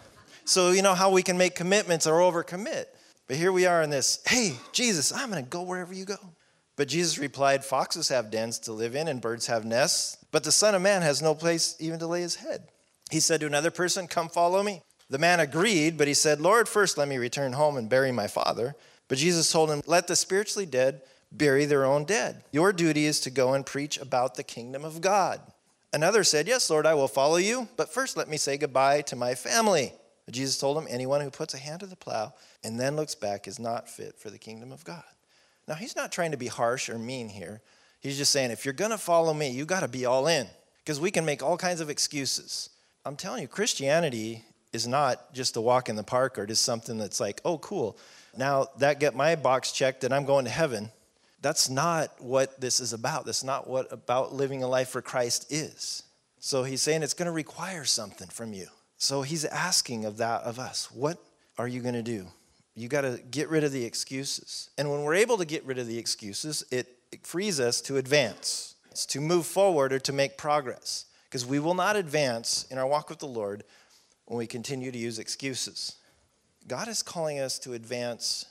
so, 0.51 0.73
you 0.73 0.83
know 0.83 0.95
how 0.95 1.11
we 1.11 1.23
can 1.23 1.39
make 1.39 1.55
commitments 1.55 2.09
or 2.09 2.15
overcommit. 2.15 2.87
But 3.29 3.37
here 3.37 3.53
we 3.53 3.67
are 3.67 3.83
in 3.83 3.91
this 3.91 4.21
hey, 4.27 4.57
Jesus, 4.73 5.13
I'm 5.13 5.31
going 5.31 5.45
to 5.45 5.49
go 5.49 5.63
wherever 5.63 5.95
you 5.95 6.05
go. 6.05 6.17
But 6.75 6.89
Jesus 6.89 7.19
replied, 7.19 7.65
Foxes 7.65 8.09
have 8.09 8.33
dens 8.33 8.59
to 8.61 8.73
live 8.73 8.97
in 8.97 9.07
and 9.07 9.21
birds 9.21 9.47
have 9.47 9.65
nests, 9.65 10.17
but 10.33 10.43
the 10.43 10.51
Son 10.51 10.75
of 10.75 10.83
Man 10.83 11.03
has 11.03 11.23
no 11.23 11.37
place 11.37 11.77
even 11.79 12.01
to 12.01 12.09
lay 12.09 12.23
his 12.23 12.35
head. 12.35 12.65
He 13.13 13.21
said 13.21 13.39
to 13.39 13.47
another 13.47 13.71
person, 13.71 14.09
Come 14.09 14.29
follow 14.29 14.61
me. 14.65 14.83
The 15.09 15.21
man 15.21 15.39
agreed, 15.39 15.97
but 15.97 16.09
he 16.09 16.15
said, 16.15 16.41
Lord, 16.41 16.69
first 16.69 16.99
let 16.99 17.07
me 17.07 17.19
return 17.19 17.53
home 17.53 17.77
and 17.77 17.89
bury 17.89 18.11
my 18.11 18.27
father. 18.27 18.75
But 19.07 19.19
Jesus 19.19 19.53
told 19.53 19.71
him, 19.71 19.83
Let 19.87 20.09
the 20.09 20.17
spiritually 20.17 20.67
dead 20.67 21.03
bury 21.31 21.65
their 21.65 21.85
own 21.85 22.07
dead. 22.07 22.43
Your 22.51 22.73
duty 22.73 23.07
is 23.07 23.21
to 23.21 23.31
go 23.31 23.55
and 23.55 23.65
preach 23.65 23.99
about 23.99 24.35
the 24.35 24.43
kingdom 24.43 24.85
of 24.85 25.01
God. 25.01 25.41
Another 25.93 26.25
said, 26.25 26.49
Yes, 26.49 26.69
Lord, 26.69 26.87
I 26.87 26.95
will 26.95 27.07
follow 27.07 27.37
you, 27.37 27.69
but 27.77 27.95
first 27.95 28.17
let 28.17 28.29
me 28.29 28.37
say 28.37 28.57
goodbye 28.57 29.03
to 29.03 29.15
my 29.15 29.37
family. 29.37 29.93
But 30.31 30.37
Jesus 30.37 30.59
told 30.59 30.79
him, 30.79 30.87
Anyone 30.89 31.23
who 31.23 31.31
puts 31.33 31.55
a 31.55 31.59
hand 31.59 31.81
to 31.81 31.87
the 31.87 31.97
plow 31.97 32.33
and 32.63 32.79
then 32.79 32.95
looks 32.95 33.17
back 33.17 33.49
is 33.49 33.59
not 33.59 33.89
fit 33.89 34.17
for 34.17 34.31
the 34.31 34.39
kingdom 34.39 34.71
of 34.71 34.85
God. 34.85 35.03
Now, 35.67 35.75
he's 35.75 35.97
not 35.97 36.13
trying 36.13 36.31
to 36.31 36.37
be 36.37 36.47
harsh 36.47 36.89
or 36.89 37.01
mean 37.01 37.29
here. 37.29 37.63
He's 37.99 38.17
just 38.17 38.31
saying, 38.31 38.53
if 38.53 38.65
you're 38.65 38.73
going 38.73 38.93
to 38.93 38.97
follow 38.97 39.35
me, 39.35 39.51
you 39.51 39.65
got 39.65 39.81
to 39.81 39.89
be 39.89 40.07
all 40.07 40.29
in 40.29 40.47
because 40.85 41.01
we 41.01 41.11
can 41.11 41.25
make 41.25 41.43
all 41.43 41.57
kinds 41.57 41.81
of 41.81 41.91
excuses. 41.91 42.71
I'm 43.05 43.17
telling 43.17 43.43
you, 43.43 43.49
Christianity 43.49 44.45
is 44.73 44.87
not 44.87 45.35
just 45.35 45.57
a 45.57 45.61
walk 45.61 45.89
in 45.89 45.97
the 45.97 46.05
park 46.05 46.39
or 46.39 46.47
just 46.47 46.65
something 46.65 46.97
that's 46.97 47.19
like, 47.19 47.41
oh, 47.45 47.59
cool. 47.59 47.99
Now 48.37 48.69
that 48.79 49.01
get 49.01 49.17
my 49.17 49.35
box 49.35 49.73
checked 49.73 50.05
and 50.05 50.15
I'm 50.15 50.27
going 50.27 50.45
to 50.45 50.51
heaven. 50.53 50.93
That's 51.43 51.69
not 51.69 52.13
what 52.21 52.61
this 52.61 52.79
is 52.79 52.93
about. 52.93 53.27
That's 53.27 53.43
not 53.43 53.67
what 53.67 53.93
about 53.93 54.33
living 54.33 54.63
a 54.63 54.69
life 54.69 54.91
for 54.91 55.03
Christ 55.03 55.51
is. 55.51 56.05
So 56.39 56.63
he's 56.63 56.83
saying 56.83 57.03
it's 57.03 57.15
going 57.15 57.27
to 57.27 57.33
require 57.33 57.85
something 57.85 58.29
from 58.29 58.53
you. 58.53 58.69
So 59.01 59.23
he's 59.23 59.47
asking 59.47 60.05
of 60.05 60.19
that 60.19 60.43
of 60.43 60.59
us. 60.59 60.93
What 60.93 61.19
are 61.57 61.67
you 61.67 61.81
going 61.81 61.95
to 61.95 62.03
do? 62.03 62.27
You 62.77 62.87
got 62.87 63.01
to 63.01 63.19
get 63.31 63.49
rid 63.49 63.65
of 63.65 63.73
the 63.73 63.85
excuses. 63.85 64.69
And 64.77 64.91
when 64.91 65.03
we're 65.03 65.15
able 65.15 65.39
to 65.39 65.47
get 65.47 65.65
rid 65.65 65.79
of 65.79 65.87
the 65.87 65.99
excuses, 65.99 66.65
it, 66.71 66.99
it 67.11 67.27
frees 67.27 67.59
us 67.59 67.81
to 67.83 67.97
advance, 67.97 68.77
it's 68.91 69.07
to 69.07 69.21
move 69.21 69.47
forward 69.47 69.95
or 69.95 69.99
to 70.01 70.13
make 70.13 70.37
progress. 70.37 71.07
Because 71.25 71.47
we 71.47 71.59
will 71.59 71.75
not 71.75 71.97
advance 71.97 72.67
in 72.71 72.77
our 72.77 72.87
walk 72.87 73.09
with 73.09 73.21
the 73.21 73.27
Lord 73.27 73.65
when 74.27 74.37
we 74.37 74.47
continue 74.47 74.93
to 74.93 74.99
use 74.99 75.19
excuses. 75.19 75.97
God 76.69 76.87
is 76.87 77.03
calling 77.03 77.39
us 77.39 77.59
to 77.61 77.73
advance 77.73 78.45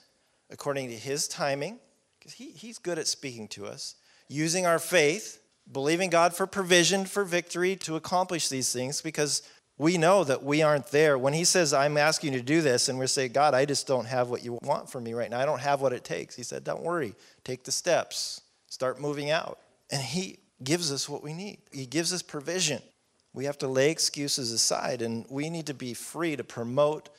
according 0.50 0.90
to 0.90 0.96
his 0.96 1.28
timing, 1.28 1.78
because 2.18 2.34
he, 2.34 2.50
he's 2.52 2.80
good 2.80 2.98
at 2.98 3.06
speaking 3.06 3.48
to 3.50 3.68
us, 3.68 3.96
using 4.28 4.66
our 4.66 4.80
faith, 4.80 5.42
believing 5.72 6.10
God 6.10 6.34
for 6.34 6.48
provision, 6.48 7.06
for 7.06 7.24
victory 7.24 7.76
to 7.76 7.96
accomplish 7.96 8.50
these 8.50 8.74
things, 8.74 9.00
because 9.00 9.44
we 9.80 9.98
know 9.98 10.26
that 10.26 10.44
we 10.44 10.62
aren't 10.62 10.88
there. 10.88 11.18
When 11.18 11.34
he 11.34 11.46
says, 11.46 11.74
I'm 11.74 11.98
asking 11.98 12.34
you 12.34 12.40
to 12.40 12.46
do 12.46 12.62
this, 12.62 12.90
and 12.90 13.00
we 13.00 13.08
say, 13.08 13.30
God, 13.30 13.54
I 13.54 13.64
just 13.64 13.88
don't 13.88 14.06
have 14.06 14.30
what 14.30 14.44
you 14.44 14.60
want 14.62 14.92
from 14.92 15.06
me 15.06 15.14
right 15.14 15.32
now. 15.32 15.40
I 15.40 15.46
don't 15.46 15.62
have 15.62 15.80
what 15.80 15.94
it 15.94 16.04
takes. 16.04 16.36
He 16.36 16.44
said, 16.44 16.66
Don't 16.66 16.84
worry, 16.84 17.16
take 17.46 17.64
the 17.64 17.72
steps, 17.72 18.42
start 18.68 19.00
moving 19.00 19.32
out. 19.32 19.58
And 19.90 20.02
he 20.02 20.40
gives 20.62 20.92
us 20.92 21.08
what 21.08 21.24
we 21.24 21.34
need, 21.34 21.60
he 21.72 21.88
gives 21.88 22.14
us 22.14 22.22
provision. 22.22 22.82
We 23.32 23.46
have 23.46 23.60
to 23.60 23.68
lay 23.68 23.90
excuses 23.90 24.52
aside, 24.52 25.02
and 25.02 25.26
we 25.30 25.50
need 25.50 25.68
to 25.68 25.74
be 25.74 25.94
free 25.94 26.36
to 26.36 26.44
promote 26.44 27.10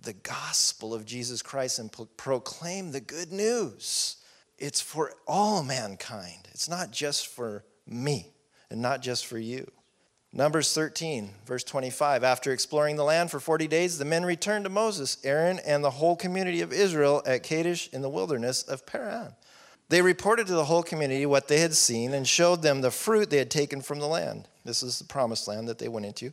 the 0.00 0.12
gospel 0.12 0.94
of 0.94 1.06
Jesus 1.06 1.42
Christ 1.42 1.78
and 1.78 1.90
pro- 1.90 2.04
proclaim 2.04 2.92
the 2.92 3.00
good 3.00 3.32
news. 3.32 4.18
It's 4.58 4.80
for 4.80 5.14
all 5.26 5.64
mankind, 5.64 6.48
it's 6.52 6.68
not 6.68 6.92
just 6.92 7.26
for 7.26 7.64
me 7.86 8.34
and 8.70 8.80
not 8.80 9.02
just 9.02 9.26
for 9.26 9.38
you. 9.38 9.70
Numbers 10.36 10.72
13, 10.74 11.30
verse 11.46 11.62
25. 11.62 12.24
After 12.24 12.50
exploring 12.50 12.96
the 12.96 13.04
land 13.04 13.30
for 13.30 13.38
40 13.38 13.68
days, 13.68 13.98
the 13.98 14.04
men 14.04 14.24
returned 14.24 14.64
to 14.64 14.68
Moses, 14.68 15.16
Aaron, 15.22 15.60
and 15.60 15.84
the 15.84 15.90
whole 15.90 16.16
community 16.16 16.60
of 16.60 16.72
Israel 16.72 17.22
at 17.24 17.44
Kadesh 17.44 17.88
in 17.92 18.02
the 18.02 18.08
wilderness 18.08 18.64
of 18.64 18.84
Paran. 18.84 19.34
They 19.90 20.02
reported 20.02 20.48
to 20.48 20.54
the 20.54 20.64
whole 20.64 20.82
community 20.82 21.24
what 21.24 21.46
they 21.46 21.60
had 21.60 21.72
seen 21.72 22.12
and 22.12 22.26
showed 22.26 22.62
them 22.62 22.80
the 22.80 22.90
fruit 22.90 23.30
they 23.30 23.38
had 23.38 23.50
taken 23.50 23.80
from 23.80 24.00
the 24.00 24.08
land. 24.08 24.48
This 24.64 24.82
is 24.82 24.98
the 24.98 25.04
promised 25.04 25.46
land 25.46 25.68
that 25.68 25.78
they 25.78 25.88
went 25.88 26.06
into. 26.06 26.32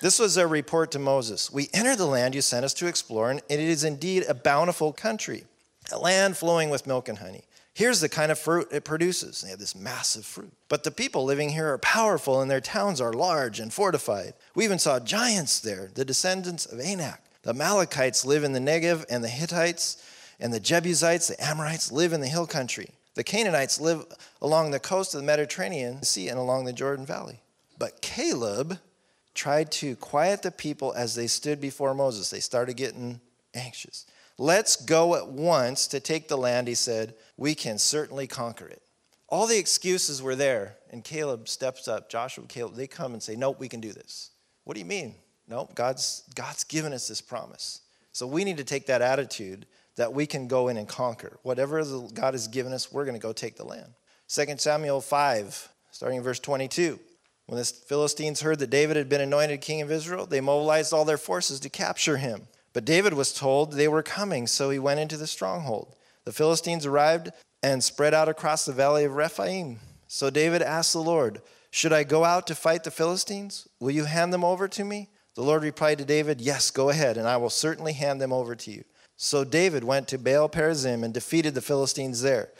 This 0.00 0.18
was 0.18 0.38
a 0.38 0.46
report 0.46 0.90
to 0.92 0.98
Moses. 0.98 1.52
We 1.52 1.68
entered 1.74 1.98
the 1.98 2.06
land 2.06 2.34
you 2.34 2.40
sent 2.40 2.64
us 2.64 2.72
to 2.74 2.86
explore, 2.86 3.30
and 3.30 3.42
it 3.50 3.60
is 3.60 3.84
indeed 3.84 4.24
a 4.26 4.32
bountiful 4.32 4.94
country, 4.94 5.44
a 5.92 5.98
land 5.98 6.38
flowing 6.38 6.70
with 6.70 6.86
milk 6.86 7.10
and 7.10 7.18
honey. 7.18 7.44
Here's 7.74 8.00
the 8.00 8.08
kind 8.08 8.30
of 8.30 8.38
fruit 8.38 8.68
it 8.70 8.84
produces. 8.84 9.40
They 9.40 9.50
have 9.50 9.58
this 9.58 9.74
massive 9.74 10.24
fruit. 10.24 10.52
But 10.68 10.84
the 10.84 10.92
people 10.92 11.24
living 11.24 11.50
here 11.50 11.72
are 11.72 11.78
powerful, 11.78 12.40
and 12.40 12.48
their 12.48 12.60
towns 12.60 13.00
are 13.00 13.12
large 13.12 13.58
and 13.58 13.72
fortified. 13.72 14.34
We 14.54 14.64
even 14.64 14.78
saw 14.78 15.00
giants 15.00 15.58
there, 15.58 15.90
the 15.92 16.04
descendants 16.04 16.66
of 16.66 16.78
Anak. 16.78 17.20
The 17.42 17.50
Amalekites 17.50 18.24
live 18.24 18.44
in 18.44 18.52
the 18.52 18.60
Negev, 18.60 19.04
and 19.10 19.24
the 19.24 19.28
Hittites 19.28 20.02
and 20.38 20.52
the 20.52 20.60
Jebusites, 20.60 21.28
the 21.28 21.44
Amorites, 21.44 21.90
live 21.90 22.12
in 22.12 22.20
the 22.20 22.28
hill 22.28 22.46
country. 22.46 22.90
The 23.14 23.24
Canaanites 23.24 23.80
live 23.80 24.06
along 24.40 24.70
the 24.70 24.80
coast 24.80 25.14
of 25.14 25.20
the 25.20 25.26
Mediterranean 25.26 26.02
Sea 26.02 26.28
and 26.28 26.38
along 26.38 26.64
the 26.64 26.72
Jordan 26.72 27.06
Valley. 27.06 27.40
But 27.78 28.00
Caleb 28.02 28.78
tried 29.34 29.70
to 29.72 29.96
quiet 29.96 30.42
the 30.42 30.50
people 30.50 30.92
as 30.94 31.14
they 31.14 31.26
stood 31.26 31.60
before 31.60 31.94
Moses. 31.94 32.30
They 32.30 32.40
started 32.40 32.76
getting 32.76 33.20
anxious. 33.52 34.06
Let's 34.36 34.76
go 34.76 35.14
at 35.14 35.28
once 35.28 35.86
to 35.88 36.00
take 36.00 36.28
the 36.28 36.36
land, 36.36 36.66
he 36.66 36.74
said. 36.74 37.14
We 37.36 37.54
can 37.54 37.78
certainly 37.78 38.26
conquer 38.26 38.66
it. 38.66 38.82
All 39.28 39.46
the 39.46 39.58
excuses 39.58 40.22
were 40.22 40.36
there, 40.36 40.76
and 40.90 41.02
Caleb 41.02 41.48
steps 41.48 41.88
up. 41.88 42.10
Joshua, 42.10 42.44
Caleb, 42.46 42.74
they 42.74 42.86
come 42.86 43.12
and 43.12 43.22
say, 43.22 43.36
Nope, 43.36 43.58
we 43.58 43.68
can 43.68 43.80
do 43.80 43.92
this. 43.92 44.30
What 44.64 44.74
do 44.74 44.80
you 44.80 44.86
mean? 44.86 45.14
Nope, 45.48 45.74
God's, 45.74 46.24
God's 46.34 46.64
given 46.64 46.92
us 46.92 47.08
this 47.08 47.20
promise. 47.20 47.82
So 48.12 48.26
we 48.26 48.44
need 48.44 48.56
to 48.58 48.64
take 48.64 48.86
that 48.86 49.02
attitude 49.02 49.66
that 49.96 50.12
we 50.12 50.26
can 50.26 50.48
go 50.48 50.68
in 50.68 50.76
and 50.76 50.88
conquer. 50.88 51.38
Whatever 51.42 51.84
God 52.14 52.34
has 52.34 52.48
given 52.48 52.72
us, 52.72 52.92
we're 52.92 53.04
going 53.04 53.16
to 53.16 53.22
go 53.22 53.32
take 53.32 53.56
the 53.56 53.64
land. 53.64 53.92
2 54.28 54.44
Samuel 54.58 55.00
5, 55.00 55.68
starting 55.90 56.18
in 56.18 56.24
verse 56.24 56.40
22. 56.40 56.98
When 57.46 57.58
the 57.58 57.64
Philistines 57.64 58.40
heard 58.40 58.58
that 58.60 58.70
David 58.70 58.96
had 58.96 59.08
been 59.08 59.20
anointed 59.20 59.60
king 59.60 59.82
of 59.82 59.90
Israel, 59.90 60.26
they 60.26 60.40
mobilized 60.40 60.92
all 60.92 61.04
their 61.04 61.18
forces 61.18 61.60
to 61.60 61.68
capture 61.68 62.16
him. 62.16 62.48
But 62.74 62.84
David 62.84 63.14
was 63.14 63.32
told 63.32 63.72
they 63.72 63.88
were 63.88 64.02
coming, 64.02 64.46
so 64.46 64.68
he 64.68 64.78
went 64.78 65.00
into 65.00 65.16
the 65.16 65.26
stronghold. 65.26 65.96
The 66.24 66.32
Philistines 66.32 66.84
arrived 66.84 67.30
and 67.62 67.82
spread 67.82 68.12
out 68.12 68.28
across 68.28 68.66
the 68.66 68.72
valley 68.72 69.04
of 69.04 69.14
Rephaim. 69.14 69.78
So 70.08 70.28
David 70.28 70.60
asked 70.60 70.92
the 70.92 70.98
Lord, 70.98 71.40
Should 71.70 71.92
I 71.92 72.04
go 72.04 72.24
out 72.24 72.46
to 72.48 72.54
fight 72.54 72.84
the 72.84 72.90
Philistines? 72.90 73.66
Will 73.80 73.92
you 73.92 74.04
hand 74.04 74.32
them 74.32 74.44
over 74.44 74.68
to 74.68 74.84
me? 74.84 75.08
The 75.34 75.42
Lord 75.42 75.62
replied 75.62 75.98
to 75.98 76.04
David, 76.04 76.40
Yes, 76.40 76.70
go 76.70 76.90
ahead, 76.90 77.16
and 77.16 77.26
I 77.26 77.36
will 77.36 77.50
certainly 77.50 77.92
hand 77.92 78.20
them 78.20 78.32
over 78.32 78.54
to 78.54 78.70
you. 78.70 78.84
So 79.16 79.44
David 79.44 79.84
went 79.84 80.08
to 80.08 80.18
Baal 80.18 80.48
Perazim 80.48 81.04
and 81.04 81.14
defeated 81.14 81.54
the 81.54 81.60
Philistines 81.60 82.22
there. 82.22 82.50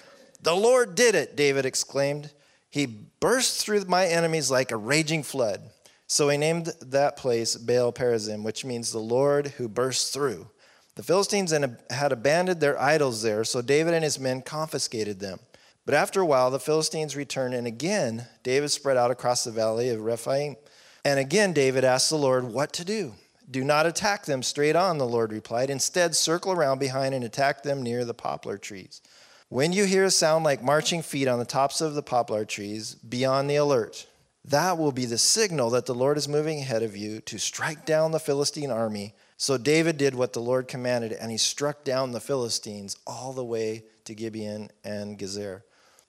The 0.41 0.55
Lord 0.55 0.95
did 0.95 1.15
it, 1.15 1.37
David 1.37 1.67
exclaimed. 1.67 2.31
He 2.71 2.87
burst 2.87 3.61
through 3.61 3.85
my 3.87 4.07
enemies 4.07 4.51
like 4.51 4.71
a 4.71 4.77
raging 4.77 5.23
flood. 5.23 5.71
So 6.07 6.29
he 6.29 6.37
named 6.37 6.73
that 6.81 7.17
place 7.17 7.57
Baal 7.57 7.93
Perazim, 7.93 8.43
which 8.43 8.65
means 8.65 8.93
the 8.93 8.99
Lord 8.99 9.49
who 9.49 9.69
bursts 9.69 10.11
through. 10.11 10.49
The 10.97 11.03
Philistines 11.03 11.51
had 11.91 12.13
abandoned 12.13 12.61
their 12.61 12.81
idols 12.81 13.23
there, 13.23 13.43
so 13.43 13.63
David 13.63 13.95
and 13.95 14.05
his 14.05 14.21
men 14.21 14.43
confiscated 14.43 15.19
them. 15.19 15.41
But 15.87 15.95
after 15.95 16.21
a 16.21 16.27
while, 16.27 16.51
the 16.51 16.61
Philistines 16.61 17.17
returned, 17.17 17.55
and 17.55 17.67
again 17.67 18.27
David 18.43 18.71
spread 18.71 18.97
out 18.97 19.11
across 19.11 19.45
the 19.45 19.51
valley 19.51 19.89
of 19.89 20.01
Rephaim. 20.01 20.57
And 21.05 21.19
again 21.19 21.53
David 21.53 21.85
asked 21.85 22.11
the 22.11 22.17
Lord 22.17 22.45
what 22.45 22.73
to 22.75 22.85
do. 22.85 23.15
Do 23.51 23.65
not 23.65 23.85
attack 23.85 24.25
them 24.25 24.43
straight 24.43 24.77
on, 24.77 24.97
the 24.97 25.07
Lord 25.07 25.33
replied. 25.33 25.69
Instead, 25.69 26.15
circle 26.15 26.53
around 26.53 26.79
behind 26.79 27.15
and 27.15 27.25
attack 27.25 27.63
them 27.63 27.83
near 27.83 28.05
the 28.05 28.15
poplar 28.15 28.57
trees. 28.57 29.03
When 29.51 29.73
you 29.73 29.85
hear 29.85 30.05
a 30.05 30.11
sound 30.11 30.45
like 30.45 30.63
marching 30.63 31.03
feet 31.03 31.29
on 31.29 31.39
the 31.39 31.45
tops 31.45 31.83
of 31.83 31.95
the 31.95 32.03
poplar 32.03 32.47
trees, 32.47 32.95
be 32.95 33.27
on 33.27 33.47
the 33.47 33.57
alert. 33.57 34.07
That 34.45 34.77
will 34.77 34.93
be 34.93 35.07
the 35.07 35.19
signal 35.19 35.71
that 35.71 35.87
the 35.87 35.95
Lord 35.95 36.19
is 36.19 36.29
moving 36.29 36.59
ahead 36.59 36.83
of 36.83 36.97
you 36.97 37.21
to 37.23 37.39
strike 37.39 37.87
down 37.87 38.13
the 38.13 38.21
Philistine 38.21 38.71
army. 38.71 39.15
So 39.37 39.57
David 39.57 39.97
did 39.97 40.15
what 40.15 40.33
the 40.33 40.41
Lord 40.41 40.69
commanded, 40.69 41.13
and 41.13 41.31
he 41.31 41.39
struck 41.39 41.83
down 41.83 42.13
the 42.13 42.21
Philistines 42.21 42.97
all 43.07 43.33
the 43.33 43.45
way 43.45 43.85
to 44.05 44.15
Gibeon 44.15 44.71
and 44.85 45.19
Gezer. 45.19 45.63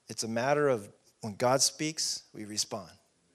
It's 0.08 0.22
a 0.22 0.28
matter 0.28 0.68
of 0.68 0.88
when 1.22 1.34
God 1.34 1.62
speaks, 1.62 2.24
we 2.34 2.44
respond. 2.44 2.90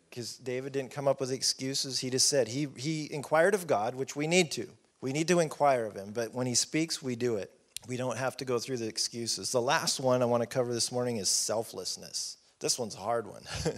Because 0.10 0.38
David 0.38 0.74
didn't 0.74 0.92
come 0.92 1.08
up 1.08 1.20
with 1.20 1.32
excuses. 1.32 2.00
He 2.00 2.10
just 2.10 2.28
said, 2.28 2.50
he, 2.50 2.68
he 2.76 3.12
inquired 3.12 3.56
of 3.56 3.66
God, 3.66 3.96
which 3.96 4.16
we 4.16 4.28
need 4.28 4.52
to. 4.52 4.68
We 5.00 5.14
need 5.14 5.28
to 5.30 5.40
inquire 5.40 5.86
of 5.86 5.96
him, 5.96 6.12
but 6.14 6.34
when 6.34 6.46
he 6.46 6.54
speaks, 6.54 7.02
we 7.02 7.16
do 7.16 7.38
it 7.38 7.52
we 7.88 7.98
don't 7.98 8.18
have 8.18 8.38
to 8.38 8.46
go 8.46 8.60
through 8.60 8.78
the 8.78 8.88
excuses. 8.88 9.52
The 9.52 9.62
last 9.62 10.00
one 10.00 10.22
I 10.22 10.26
want 10.26 10.42
to 10.42 10.48
cover 10.48 10.74
this 10.74 10.92
morning 10.92 11.18
is 11.18 11.30
selflessness. 11.30 12.38
This 12.60 12.78
one's 12.78 12.96
a 12.96 13.00
hard 13.00 13.28
one. 13.28 13.44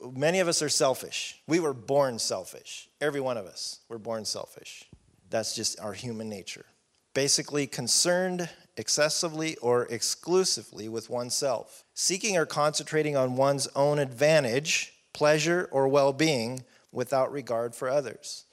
Many 0.00 0.40
of 0.40 0.48
us 0.48 0.62
are 0.62 0.68
selfish. 0.68 1.40
We 1.46 1.60
were 1.60 1.72
born 1.72 2.18
selfish. 2.18 2.88
Every 3.00 3.20
one 3.20 3.36
of 3.36 3.46
us 3.46 3.80
were 3.88 3.98
born 3.98 4.24
selfish. 4.24 4.84
That's 5.30 5.54
just 5.54 5.80
our 5.80 5.92
human 5.92 6.28
nature. 6.28 6.66
Basically, 7.14 7.66
concerned 7.66 8.48
excessively 8.76 9.56
or 9.56 9.86
exclusively 9.86 10.88
with 10.88 11.08
oneself, 11.08 11.84
seeking 11.94 12.36
or 12.36 12.46
concentrating 12.46 13.16
on 13.16 13.36
one's 13.36 13.68
own 13.74 13.98
advantage, 13.98 14.92
pleasure, 15.14 15.68
or 15.72 15.88
well 15.88 16.12
being 16.12 16.64
without 16.92 17.32
regard 17.32 17.74
for 17.74 17.88
others. 17.88 18.44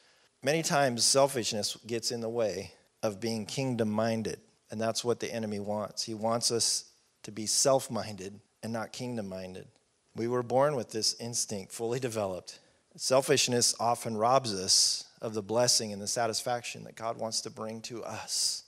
Many 0.42 0.62
times, 0.62 1.04
selfishness 1.04 1.78
gets 1.88 2.12
in 2.12 2.22
the 2.22 2.30
way 2.30 2.72
of 3.02 3.20
being 3.20 3.46
kingdom 3.46 3.90
minded. 3.90 4.40
And 4.72 4.82
that's 4.82 5.04
what 5.04 5.20
the 5.20 5.32
enemy 5.32 5.60
wants. 5.60 6.04
He 6.04 6.14
wants 6.14 6.52
us 6.52 6.86
to 7.24 7.32
be 7.32 7.46
self 7.46 7.92
minded 7.92 8.40
and 8.64 8.74
not 8.74 8.92
kingdom 8.92 9.30
minded. 9.30 9.68
We 10.16 10.28
were 10.28 10.44
born 10.44 10.76
with 10.76 10.92
this 10.92 11.16
instinct 11.20 11.72
fully 11.72 12.00
developed. 12.00 12.60
Selfishness 12.96 13.74
often 13.80 14.16
robs 14.16 14.54
us 14.54 15.06
of 15.22 15.34
the 15.34 15.42
blessing 15.42 15.92
and 15.92 16.02
the 16.02 16.08
satisfaction 16.08 16.84
that 16.84 16.96
God 16.96 17.18
wants 17.18 17.42
to 17.42 17.50
bring 17.50 17.82
to 17.84 18.04
us 18.04 18.64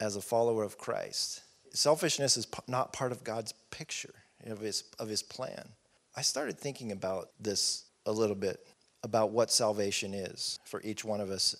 as 0.00 0.16
a 0.16 0.22
follower 0.22 0.62
of 0.62 0.78
Christ. 0.78 1.42
Selfishness 1.72 2.36
is 2.36 2.46
not 2.66 2.92
part 2.92 3.12
of 3.12 3.24
God's 3.24 3.52
picture 3.70 4.14
of 4.46 4.60
his, 4.60 4.84
of 4.98 5.08
his 5.08 5.22
plan. 5.22 5.68
I 6.16 6.22
started 6.22 6.58
thinking 6.58 6.92
about 6.92 7.30
this 7.40 7.84
a 8.06 8.12
little 8.12 8.36
bit, 8.36 8.66
about 9.02 9.30
what 9.30 9.50
salvation 9.50 10.14
is 10.14 10.58
for 10.64 10.80
each 10.82 11.04
one 11.04 11.20
of 11.20 11.30
us. 11.30 11.56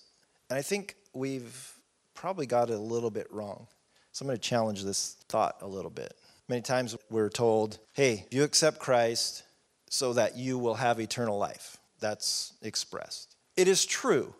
And 0.48 0.58
I 0.58 0.62
think 0.62 0.96
we've 1.12 1.72
probably 2.14 2.46
got 2.46 2.70
it 2.70 2.74
a 2.74 2.78
little 2.78 3.10
bit 3.10 3.26
wrong. 3.30 3.66
So 4.12 4.22
I'm 4.22 4.28
going 4.28 4.38
to 4.38 4.42
challenge 4.48 4.82
this 4.82 5.16
thought 5.28 5.58
a 5.60 5.66
little 5.66 5.90
bit. 5.90 6.14
Many 6.48 6.62
times 6.62 6.96
we're 7.10 7.28
told, 7.28 7.78
hey, 7.92 8.26
you 8.30 8.44
accept 8.44 8.78
Christ 8.78 9.42
so 9.90 10.12
that 10.12 10.36
you 10.36 10.58
will 10.58 10.74
have 10.74 11.00
eternal 11.00 11.38
life. 11.38 11.76
That's 12.00 12.52
expressed. 12.62 13.36
It 13.56 13.68
is 13.68 13.84
true, 13.84 14.34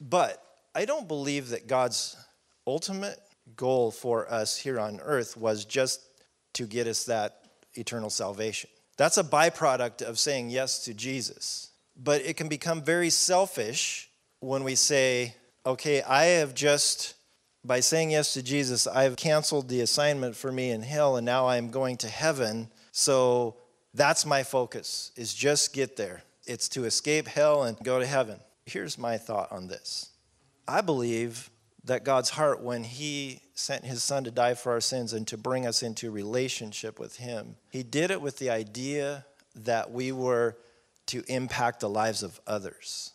but 0.00 0.42
I 0.74 0.84
don't 0.84 1.06
believe 1.06 1.50
that 1.50 1.66
God's 1.68 2.16
ultimate 2.66 3.18
goal 3.54 3.90
for 3.90 4.30
us 4.32 4.56
here 4.56 4.80
on 4.80 5.00
earth 5.00 5.36
was 5.36 5.64
just 5.64 6.00
to 6.54 6.66
get 6.66 6.86
us 6.86 7.04
that 7.04 7.42
eternal 7.74 8.10
salvation. 8.10 8.70
That's 8.96 9.18
a 9.18 9.24
byproduct 9.24 10.02
of 10.02 10.18
saying 10.18 10.50
yes 10.50 10.84
to 10.86 10.94
Jesus. 10.94 11.70
But 11.96 12.22
it 12.22 12.36
can 12.36 12.48
become 12.48 12.82
very 12.82 13.10
selfish 13.10 14.08
when 14.40 14.64
we 14.64 14.74
say, 14.74 15.34
okay, 15.64 16.02
I 16.02 16.24
have 16.24 16.54
just, 16.54 17.14
by 17.66 17.80
saying 17.80 18.12
yes 18.12 18.34
to 18.34 18.42
Jesus, 18.42 18.86
I've 18.86 19.16
canceled 19.16 19.68
the 19.68 19.80
assignment 19.80 20.36
for 20.36 20.52
me 20.52 20.70
in 20.70 20.82
hell 20.82 21.16
and 21.16 21.26
now 21.26 21.48
I'm 21.48 21.70
going 21.70 21.96
to 21.98 22.08
heaven. 22.08 22.68
So 22.92 23.56
that's 23.92 24.24
my 24.24 24.42
focus, 24.42 25.10
is 25.16 25.34
just 25.34 25.72
get 25.72 25.96
there. 25.96 26.22
It's 26.46 26.68
to 26.70 26.84
escape 26.84 27.26
hell 27.26 27.64
and 27.64 27.76
go 27.82 27.98
to 27.98 28.06
heaven. 28.06 28.38
Here's 28.64 28.98
my 28.98 29.18
thought 29.18 29.50
on 29.50 29.66
this 29.66 30.10
I 30.68 30.80
believe 30.80 31.50
that 31.84 32.04
God's 32.04 32.30
heart, 32.30 32.62
when 32.62 32.84
He 32.84 33.42
sent 33.54 33.84
His 33.84 34.02
Son 34.02 34.24
to 34.24 34.30
die 34.30 34.54
for 34.54 34.72
our 34.72 34.80
sins 34.80 35.12
and 35.12 35.26
to 35.28 35.36
bring 35.36 35.66
us 35.66 35.82
into 35.82 36.10
relationship 36.10 36.98
with 36.98 37.16
Him, 37.16 37.56
He 37.70 37.82
did 37.82 38.10
it 38.10 38.20
with 38.20 38.38
the 38.38 38.50
idea 38.50 39.24
that 39.54 39.90
we 39.90 40.12
were 40.12 40.56
to 41.06 41.22
impact 41.28 41.80
the 41.80 41.88
lives 41.88 42.22
of 42.22 42.40
others, 42.46 43.12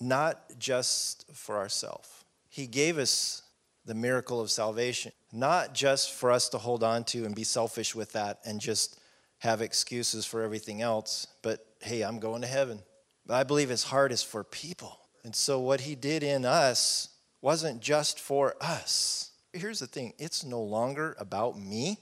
not 0.00 0.58
just 0.58 1.24
for 1.32 1.56
ourselves. 1.56 2.08
He 2.50 2.66
gave 2.66 2.98
us 2.98 3.42
the 3.84 3.94
miracle 3.94 4.40
of 4.40 4.50
salvation, 4.50 5.12
not 5.32 5.74
just 5.74 6.12
for 6.12 6.30
us 6.30 6.48
to 6.50 6.58
hold 6.58 6.82
on 6.82 7.04
to 7.04 7.24
and 7.24 7.34
be 7.34 7.44
selfish 7.44 7.94
with 7.94 8.12
that 8.12 8.40
and 8.44 8.60
just 8.60 8.98
have 9.38 9.60
excuses 9.60 10.24
for 10.24 10.42
everything 10.42 10.80
else, 10.80 11.26
but 11.42 11.66
hey, 11.82 12.02
I'm 12.02 12.18
going 12.18 12.42
to 12.42 12.48
heaven. 12.48 12.80
I 13.28 13.42
believe 13.44 13.68
his 13.68 13.84
heart 13.84 14.12
is 14.12 14.22
for 14.22 14.44
people. 14.44 14.98
And 15.22 15.34
so 15.34 15.60
what 15.60 15.82
he 15.82 15.94
did 15.94 16.22
in 16.22 16.44
us 16.44 17.08
wasn't 17.40 17.80
just 17.80 18.18
for 18.20 18.54
us. 18.60 19.32
Here's 19.52 19.80
the 19.80 19.86
thing 19.86 20.14
it's 20.18 20.44
no 20.44 20.62
longer 20.62 21.14
about 21.18 21.58
me 21.58 21.98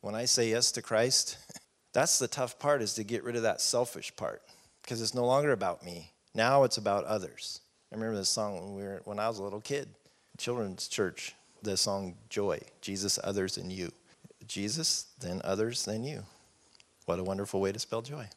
when 0.00 0.14
I 0.14 0.24
say 0.24 0.50
yes 0.50 0.72
to 0.72 0.82
Christ. 0.82 1.38
That's 1.92 2.18
the 2.18 2.28
tough 2.28 2.58
part 2.58 2.82
is 2.82 2.94
to 2.94 3.04
get 3.04 3.24
rid 3.24 3.36
of 3.36 3.42
that 3.42 3.60
selfish 3.60 4.14
part 4.14 4.42
because 4.82 5.02
it's 5.02 5.14
no 5.14 5.24
longer 5.24 5.52
about 5.52 5.84
me. 5.84 6.12
Now 6.34 6.62
it's 6.62 6.76
about 6.76 7.04
others. 7.04 7.60
I 7.92 7.96
remember 7.96 8.16
this 8.16 8.28
song 8.28 8.60
when, 8.60 8.74
we 8.76 8.82
were, 8.82 9.02
when 9.04 9.18
I 9.18 9.28
was 9.28 9.38
a 9.38 9.42
little 9.42 9.60
kid, 9.60 9.88
children's 10.40 10.88
church, 10.88 11.34
the 11.62 11.76
song 11.76 12.16
Joy, 12.28 12.60
Jesus, 12.80 13.18
others, 13.22 13.58
and 13.58 13.70
you. 13.70 13.92
Jesus, 14.46 15.06
then 15.20 15.40
others, 15.44 15.84
then 15.84 16.02
you. 16.02 16.24
What 17.04 17.18
a 17.18 17.24
wonderful 17.24 17.60
way 17.60 17.72
to 17.72 17.78
spell 17.78 18.02
joy. 18.02 18.28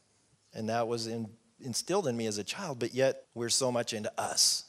And 0.54 0.70
that 0.70 0.88
was 0.88 1.08
in, 1.08 1.30
instilled 1.62 2.08
in 2.08 2.18
me 2.18 2.28
as 2.28 2.38
a 2.38 2.44
child, 2.44 2.80
but 2.80 2.94
yet 2.94 3.24
we're 3.34 3.50
so 3.50 3.72
much 3.72 3.94
into 3.94 4.12
us. 4.20 4.66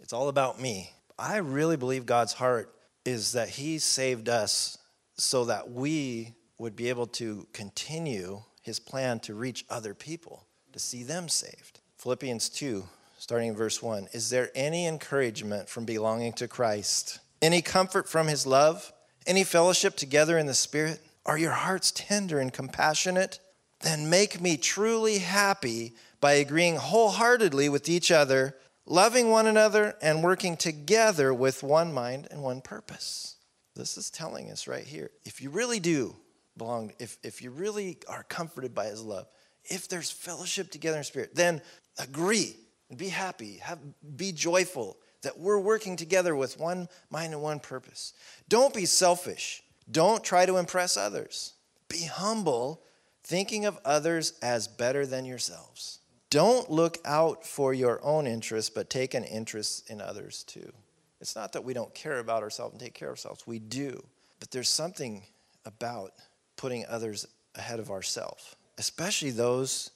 It's 0.00 0.12
all 0.12 0.28
about 0.28 0.60
me. 0.60 0.92
I 1.18 1.38
really 1.38 1.76
believe 1.76 2.06
God's 2.06 2.34
heart 2.34 2.72
is 3.04 3.32
that 3.32 3.48
He 3.48 3.78
saved 3.78 4.28
us 4.28 4.78
so 5.16 5.46
that 5.46 5.70
we 5.70 6.34
would 6.58 6.76
be 6.76 6.88
able 6.88 7.06
to 7.06 7.46
continue 7.52 8.42
His 8.62 8.78
plan 8.78 9.18
to 9.20 9.34
reach 9.34 9.64
other 9.68 9.94
people 9.94 10.46
to 10.72 10.78
see 10.78 11.02
them 11.02 11.28
saved. 11.28 11.80
Philippians 11.98 12.48
2, 12.50 12.84
starting 13.16 13.48
in 13.48 13.56
verse 13.56 13.82
1. 13.82 14.08
Is 14.12 14.30
there 14.30 14.50
any 14.54 14.86
encouragement 14.86 15.68
from 15.68 15.84
belonging 15.84 16.32
to 16.34 16.48
Christ? 16.48 17.18
Any 17.42 17.62
comfort 17.62 18.08
from 18.08 18.28
his 18.28 18.46
love? 18.46 18.92
Any 19.26 19.44
fellowship 19.44 19.96
together 19.96 20.38
in 20.38 20.46
the 20.46 20.54
Spirit? 20.54 21.00
Are 21.24 21.38
your 21.38 21.52
hearts 21.52 21.90
tender 21.90 22.38
and 22.38 22.52
compassionate? 22.52 23.40
Then 23.80 24.08
make 24.08 24.40
me 24.40 24.56
truly 24.56 25.18
happy 25.18 25.94
by 26.20 26.34
agreeing 26.34 26.76
wholeheartedly 26.76 27.68
with 27.68 27.88
each 27.88 28.10
other, 28.10 28.56
loving 28.86 29.30
one 29.30 29.46
another, 29.46 29.96
and 30.00 30.22
working 30.22 30.56
together 30.56 31.34
with 31.34 31.62
one 31.62 31.92
mind 31.92 32.28
and 32.30 32.42
one 32.42 32.60
purpose. 32.60 33.36
This 33.74 33.98
is 33.98 34.10
telling 34.10 34.50
us 34.50 34.66
right 34.66 34.84
here 34.84 35.10
if 35.24 35.42
you 35.42 35.50
really 35.50 35.80
do 35.80 36.16
belong, 36.56 36.92
if, 36.98 37.18
if 37.22 37.42
you 37.42 37.50
really 37.50 37.98
are 38.08 38.22
comforted 38.22 38.74
by 38.74 38.86
his 38.86 39.02
love, 39.02 39.26
if 39.64 39.88
there's 39.88 40.10
fellowship 40.10 40.70
together 40.70 40.96
in 40.96 41.04
spirit, 41.04 41.34
then 41.34 41.60
agree 41.98 42.56
be 42.94 43.08
happy, 43.08 43.56
have, 43.58 43.78
be 44.16 44.32
joyful 44.32 44.96
that 45.22 45.38
we're 45.38 45.58
working 45.58 45.96
together 45.96 46.36
with 46.36 46.58
one 46.58 46.88
mind 47.10 47.32
and 47.32 47.42
one 47.42 47.58
purpose. 47.58 48.12
Don't 48.48 48.74
be 48.74 48.86
selfish. 48.86 49.62
Don't 49.90 50.22
try 50.22 50.46
to 50.46 50.56
impress 50.56 50.96
others. 50.96 51.54
Be 51.88 52.04
humble, 52.04 52.82
thinking 53.24 53.64
of 53.64 53.78
others 53.84 54.34
as 54.42 54.68
better 54.68 55.06
than 55.06 55.24
yourselves. 55.24 56.00
Don't 56.30 56.70
look 56.70 56.98
out 57.04 57.46
for 57.46 57.72
your 57.72 58.04
own 58.04 58.26
interests, 58.26 58.70
but 58.70 58.90
take 58.90 59.14
an 59.14 59.24
interest 59.24 59.88
in 59.90 60.00
others 60.00 60.42
too. 60.44 60.72
It's 61.20 61.34
not 61.34 61.52
that 61.52 61.64
we 61.64 61.72
don't 61.72 61.94
care 61.94 62.18
about 62.18 62.42
ourselves 62.42 62.74
and 62.74 62.80
take 62.80 62.94
care 62.94 63.08
of 63.08 63.12
ourselves, 63.12 63.46
we 63.46 63.58
do. 63.58 64.04
But 64.38 64.50
there's 64.50 64.68
something 64.68 65.24
about 65.64 66.12
putting 66.56 66.84
others 66.86 67.26
ahead 67.54 67.80
of 67.80 67.90
ourselves 67.90 68.56
especially 68.78 69.30
those 69.30 69.90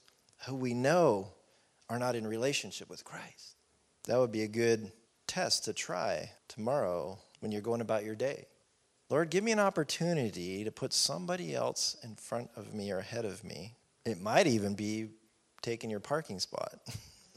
who 0.46 0.54
we 0.54 0.74
know 0.74 1.28
are 1.90 1.98
not 1.98 2.14
in 2.14 2.26
relationship 2.26 2.88
with 2.88 3.04
Christ. 3.04 3.56
That 4.06 4.18
would 4.18 4.32
be 4.32 4.42
a 4.42 4.48
good 4.48 4.92
test 5.26 5.64
to 5.64 5.72
try 5.72 6.30
tomorrow 6.48 7.18
when 7.40 7.52
you're 7.52 7.60
going 7.60 7.80
about 7.80 8.04
your 8.04 8.14
day. 8.14 8.46
Lord, 9.10 9.28
give 9.28 9.42
me 9.42 9.50
an 9.50 9.58
opportunity 9.58 10.62
to 10.62 10.70
put 10.70 10.92
somebody 10.92 11.54
else 11.54 11.96
in 12.04 12.14
front 12.14 12.48
of 12.54 12.72
me 12.72 12.92
or 12.92 12.98
ahead 12.98 13.24
of 13.24 13.42
me. 13.42 13.74
It 14.06 14.20
might 14.20 14.46
even 14.46 14.74
be 14.74 15.08
taking 15.62 15.90
your 15.90 16.00
parking 16.00 16.38
spot. 16.38 16.78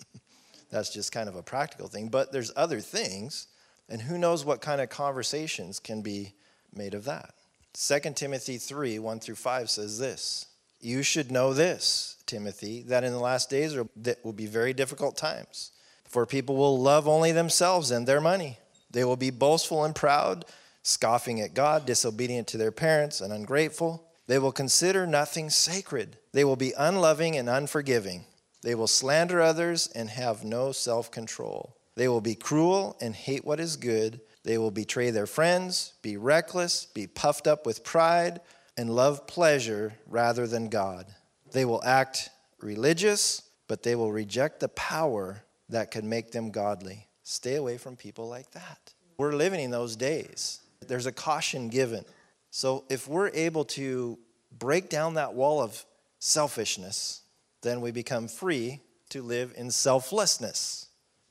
That's 0.72 0.94
just 0.94 1.12
kind 1.12 1.28
of 1.28 1.36
a 1.36 1.44
practical 1.44 1.88
thing, 1.88 2.10
but 2.10 2.32
there's 2.32 2.52
other 2.56 2.80
things, 2.80 3.48
and 3.90 4.02
who 4.02 4.20
knows 4.20 4.46
what 4.46 4.62
kind 4.62 4.82
of 4.82 4.90
conversations 4.90 5.80
can 5.80 6.02
be 6.04 6.34
made 6.74 6.94
of 6.94 7.06
that. 7.06 7.34
2 7.74 8.00
Timothy 8.16 8.58
3 8.58 9.00
1 9.00 9.20
through 9.20 9.36
5 9.36 9.70
says 9.70 9.98
this 9.98 10.46
you 10.84 11.04
should 11.04 11.32
know 11.32 11.54
this, 11.54 12.18
Timothy, 12.26 12.84
that 12.84 13.04
in 13.04 13.12
the 13.12 13.20
last 13.20 13.50
days 13.50 13.74
there 13.96 14.16
will 14.24 14.34
be 14.34 14.48
very 14.48 14.74
difficult 14.74 15.18
times. 15.18 15.72
For 16.08 16.26
people 16.26 16.56
will 16.56 16.80
love 16.80 17.08
only 17.08 17.32
themselves 17.32 17.90
and 17.90 18.06
their 18.06 18.22
money. 18.22 18.60
They 18.92 19.04
will 19.04 19.16
be 19.16 19.32
boastful 19.32 19.84
and 19.84 19.96
proud, 19.96 20.46
scoffing 20.84 21.42
at 21.42 21.54
God, 21.54 21.86
disobedient 21.86 22.48
to 22.50 22.58
their 22.58 22.72
parents, 22.72 23.22
and 23.22 23.34
ungrateful. 23.34 24.08
They 24.28 24.40
will 24.40 24.52
consider 24.52 25.08
nothing 25.08 25.50
sacred. 25.50 26.18
They 26.32 26.44
will 26.44 26.56
be 26.56 26.74
unloving 26.78 27.36
and 27.36 27.50
unforgiving. 27.50 28.26
They 28.62 28.76
will 28.76 28.88
slander 28.88 29.42
others 29.42 29.90
and 29.96 30.10
have 30.10 30.44
no 30.44 30.72
self 30.72 31.12
control. 31.12 31.76
They 31.96 32.08
will 32.08 32.22
be 32.22 32.36
cruel 32.36 32.98
and 33.02 33.16
hate 33.16 33.46
what 33.46 33.60
is 33.60 33.76
good. 33.76 34.22
They 34.44 34.58
will 34.58 34.72
betray 34.72 35.10
their 35.10 35.28
friends, 35.28 35.94
be 36.02 36.18
reckless, 36.18 36.86
be 36.86 37.08
puffed 37.08 37.48
up 37.48 37.66
with 37.66 37.84
pride 37.84 38.42
and 38.78 38.90
love 38.90 39.28
pleasure 39.28 39.94
rather 40.08 40.48
than 40.48 40.70
God. 40.70 41.06
They 41.52 41.66
will 41.66 41.84
act 41.84 42.30
religious, 42.60 43.44
but 43.68 43.84
they 43.84 43.96
will 43.96 44.12
reject 44.12 44.60
the 44.60 44.70
power 44.70 45.44
that 45.70 45.92
can 45.92 46.10
make 46.10 46.32
them 46.32 46.52
godly. 46.52 47.08
Stay 47.24 47.56
away 47.56 47.78
from 47.78 47.96
people 47.96 48.28
like 48.28 48.52
that. 48.52 48.94
We're 49.18 49.34
living 49.34 49.60
in 49.60 49.72
those 49.72 49.96
days. 49.96 50.62
There's 50.88 51.06
a 51.06 51.12
caution 51.12 51.70
given. 51.70 52.04
So 52.50 52.84
if 52.90 53.08
we're 53.08 53.30
able 53.30 53.66
to 53.66 54.20
break 54.52 54.90
down 54.90 55.16
that 55.16 55.34
wall 55.34 55.62
of 55.62 55.86
selfishness, 56.20 57.22
then 57.62 57.82
we 57.82 57.92
become 57.92 58.28
free 58.28 58.82
to 59.10 59.22
live 59.22 59.54
in 59.56 59.72
selflessness, 59.72 60.88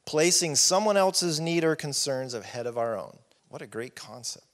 placing 0.07 0.57
someone 0.57 0.97
else's 0.97 1.41
need 1.41 1.65
or 1.65 1.77
concerns 1.77 2.35
ahead 2.35 2.67
of 2.67 2.79
our 2.79 2.97
own. 2.97 3.17
What 3.49 3.63
a 3.63 3.67
great 3.67 3.95
concept. 3.95 4.47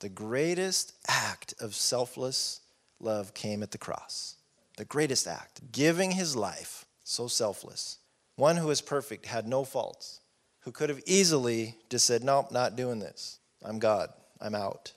The 0.00 0.08
greatest 0.08 0.94
act 1.08 1.54
of 1.60 1.74
selfless 1.74 2.60
love 3.00 3.34
came 3.34 3.62
at 3.62 3.70
the 3.70 3.78
cross. 3.78 4.36
The 4.76 4.84
greatest 4.84 5.26
act, 5.26 5.72
giving 5.72 6.12
his 6.12 6.34
life, 6.34 6.84
so 7.04 7.28
selfless. 7.28 7.98
One 8.36 8.56
who 8.56 8.70
is 8.70 8.80
perfect, 8.80 9.26
had 9.26 9.46
no 9.46 9.64
faults, 9.64 10.20
who 10.60 10.72
could 10.72 10.88
have 10.88 11.02
easily 11.06 11.76
just 11.90 12.06
said, 12.06 12.24
Nope, 12.24 12.50
not 12.50 12.74
doing 12.74 12.98
this. 12.98 13.38
I'm 13.62 13.78
God. 13.78 14.10
I'm 14.40 14.54
out. 14.54 14.92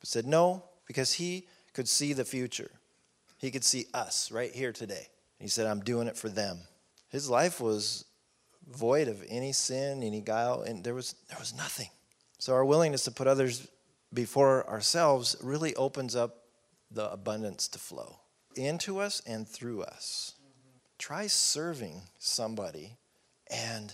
But 0.00 0.08
said, 0.08 0.26
No, 0.26 0.62
because 0.86 1.14
he 1.14 1.48
could 1.72 1.88
see 1.88 2.12
the 2.12 2.24
future. 2.24 2.70
He 3.38 3.50
could 3.50 3.64
see 3.64 3.86
us 3.92 4.30
right 4.30 4.52
here 4.52 4.72
today. 4.72 5.08
He 5.38 5.48
said, 5.48 5.66
I'm 5.66 5.80
doing 5.80 6.06
it 6.06 6.16
for 6.16 6.28
them. 6.28 6.60
His 7.08 7.28
life 7.28 7.60
was 7.60 8.04
void 8.68 9.08
of 9.08 9.24
any 9.28 9.52
sin, 9.52 10.02
any 10.02 10.20
guile, 10.20 10.62
and 10.62 10.82
there 10.82 10.94
was, 10.94 11.14
there 11.28 11.38
was 11.38 11.54
nothing. 11.54 11.90
So 12.38 12.54
our 12.54 12.64
willingness 12.64 13.04
to 13.04 13.10
put 13.10 13.26
others 13.26 13.68
before 14.12 14.68
ourselves 14.68 15.36
really 15.42 15.74
opens 15.74 16.14
up 16.16 16.44
the 16.90 17.10
abundance 17.10 17.68
to 17.68 17.78
flow 17.78 18.20
into 18.56 18.98
us 18.98 19.20
and 19.26 19.46
through 19.46 19.82
us. 19.82 20.34
Try 20.98 21.26
serving 21.26 22.02
somebody 22.18 22.96
and 23.50 23.92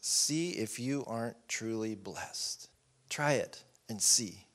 see 0.00 0.50
if 0.50 0.78
you 0.78 1.04
aren't 1.06 1.36
truly 1.48 1.94
blessed. 1.94 2.68
Try 3.08 3.34
it 3.34 3.62
and 3.88 4.02
see. 4.02 4.46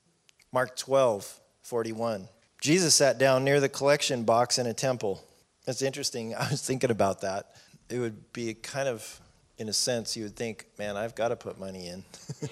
Mark 0.51 0.75
12, 0.75 1.39
41. 1.61 2.27
Jesus 2.61 2.95
sat 2.95 3.17
down 3.17 3.43
near 3.43 3.59
the 3.59 3.69
collection 3.69 4.23
box 4.23 4.57
in 4.57 4.65
a 4.65 4.73
temple. 4.73 5.23
That's 5.65 5.81
interesting. 5.81 6.35
I 6.39 6.49
was 6.49 6.65
thinking 6.65 6.91
about 6.91 7.21
that. 7.21 7.55
It 7.89 7.99
would 7.99 8.33
be 8.33 8.53
kind 8.53 8.87
of, 8.87 9.19
in 9.57 9.69
a 9.69 9.73
sense, 9.73 10.17
you 10.17 10.23
would 10.23 10.35
think, 10.35 10.65
man, 10.77 10.97
I've 10.97 11.15
got 11.15 11.29
to 11.29 11.35
put 11.35 11.59
money 11.59 11.87
in. 11.87 12.03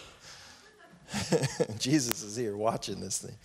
Jesus 1.80 2.24
is 2.24 2.36
here 2.36 2.56
watching 2.56 3.00
this 3.00 3.20
thing. 3.20 3.36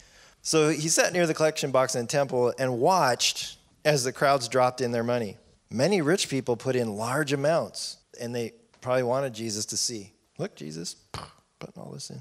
So 0.43 0.71
he 0.71 0.89
sat 0.89 1.13
near 1.13 1.27
the 1.27 1.35
collection 1.35 1.71
box 1.71 1.95
in 1.95 2.03
the 2.03 2.07
temple 2.07 2.53
and 2.59 2.79
watched 2.79 3.59
as 3.85 4.05
the 4.05 4.13
crowds 4.13 4.49
dropped 4.49 4.81
in 4.81 4.93
their 4.93 5.05
money. 5.05 5.37
Many 5.71 6.01
rich 6.01 6.29
people 6.29 6.57
put 6.57 6.77
in 6.77 6.97
large 6.97 7.33
amounts, 7.33 7.99
and 8.21 8.35
they 8.35 8.53
probably 8.81 9.03
wanted 9.03 9.35
Jesus 9.35 9.67
to 9.67 9.77
see. 9.77 10.13
Look, 10.39 10.57
Jesus, 10.57 10.97
putting 11.59 11.83
all 11.83 11.93
this 11.93 12.11
in. 12.11 12.21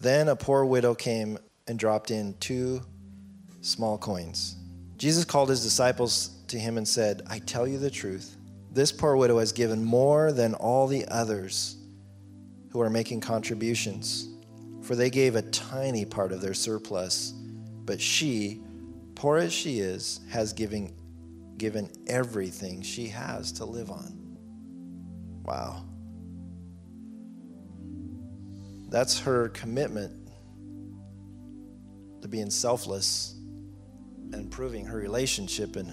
Then 0.00 0.28
a 0.28 0.36
poor 0.36 0.64
widow 0.64 0.94
came 0.94 1.38
and 1.66 1.78
dropped 1.78 2.10
in 2.10 2.34
two 2.38 2.82
small 3.60 3.96
coins. 3.96 4.56
Jesus 4.96 5.24
called 5.24 5.48
his 5.48 5.62
disciples 5.62 6.30
to 6.48 6.58
him 6.58 6.76
and 6.76 6.86
said, 6.86 7.22
I 7.28 7.38
tell 7.38 7.66
you 7.66 7.78
the 7.78 7.90
truth. 7.90 8.36
This 8.70 8.92
poor 8.92 9.16
widow 9.16 9.38
has 9.38 9.52
given 9.52 9.84
more 9.84 10.32
than 10.32 10.54
all 10.54 10.86
the 10.86 11.06
others 11.08 11.76
who 12.70 12.80
are 12.80 12.90
making 12.90 13.20
contributions, 13.20 14.28
for 14.82 14.96
they 14.96 15.10
gave 15.10 15.36
a 15.36 15.42
tiny 15.42 16.04
part 16.04 16.32
of 16.32 16.40
their 16.40 16.54
surplus. 16.54 17.32
But 17.84 18.00
she, 18.00 18.60
poor 19.14 19.38
as 19.38 19.52
she 19.52 19.78
is, 19.80 20.20
has 20.28 20.52
given, 20.52 20.94
given 21.56 21.90
everything 22.06 22.82
she 22.82 23.08
has 23.08 23.52
to 23.52 23.64
live 23.64 23.90
on. 23.90 24.18
Wow. 25.44 25.84
That's 28.88 29.20
her 29.20 29.48
commitment 29.50 30.28
to 32.20 32.28
being 32.28 32.50
selfless 32.50 33.36
and 34.32 34.50
proving 34.50 34.84
her 34.86 34.98
relationship 34.98 35.76
in, 35.76 35.90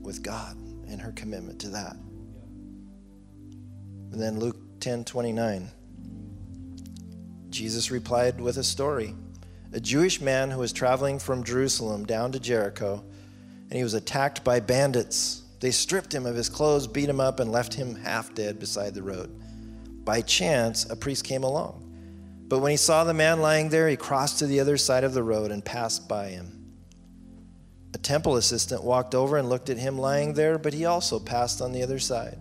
with 0.00 0.22
God 0.22 0.56
and 0.88 1.00
her 1.00 1.12
commitment 1.12 1.60
to 1.60 1.68
that. 1.70 1.96
And 4.12 4.20
then 4.20 4.38
Luke 4.38 4.56
10 4.80 5.04
29. 5.04 5.68
Jesus 7.60 7.90
replied 7.90 8.40
with 8.40 8.56
a 8.56 8.64
story. 8.64 9.14
A 9.74 9.80
Jewish 9.80 10.18
man 10.18 10.50
who 10.50 10.60
was 10.60 10.72
traveling 10.72 11.18
from 11.18 11.44
Jerusalem 11.44 12.06
down 12.06 12.32
to 12.32 12.40
Jericho, 12.40 13.04
and 13.68 13.72
he 13.74 13.82
was 13.82 13.92
attacked 13.92 14.42
by 14.42 14.60
bandits. 14.60 15.42
They 15.60 15.70
stripped 15.70 16.14
him 16.14 16.24
of 16.24 16.34
his 16.34 16.48
clothes, 16.48 16.86
beat 16.86 17.06
him 17.06 17.20
up, 17.20 17.38
and 17.38 17.52
left 17.52 17.74
him 17.74 17.96
half 17.96 18.34
dead 18.34 18.58
beside 18.58 18.94
the 18.94 19.02
road. 19.02 19.38
By 20.06 20.22
chance, 20.22 20.88
a 20.88 20.96
priest 20.96 21.24
came 21.24 21.44
along. 21.44 21.84
But 22.48 22.60
when 22.60 22.70
he 22.70 22.78
saw 22.78 23.04
the 23.04 23.12
man 23.12 23.42
lying 23.42 23.68
there, 23.68 23.90
he 23.90 23.96
crossed 23.96 24.38
to 24.38 24.46
the 24.46 24.60
other 24.60 24.78
side 24.78 25.04
of 25.04 25.12
the 25.12 25.22
road 25.22 25.50
and 25.50 25.62
passed 25.62 26.08
by 26.08 26.28
him. 26.28 26.72
A 27.92 27.98
temple 27.98 28.36
assistant 28.36 28.82
walked 28.82 29.14
over 29.14 29.36
and 29.36 29.50
looked 29.50 29.68
at 29.68 29.76
him 29.76 29.98
lying 29.98 30.32
there, 30.32 30.56
but 30.56 30.72
he 30.72 30.86
also 30.86 31.18
passed 31.18 31.60
on 31.60 31.72
the 31.72 31.82
other 31.82 31.98
side. 31.98 32.38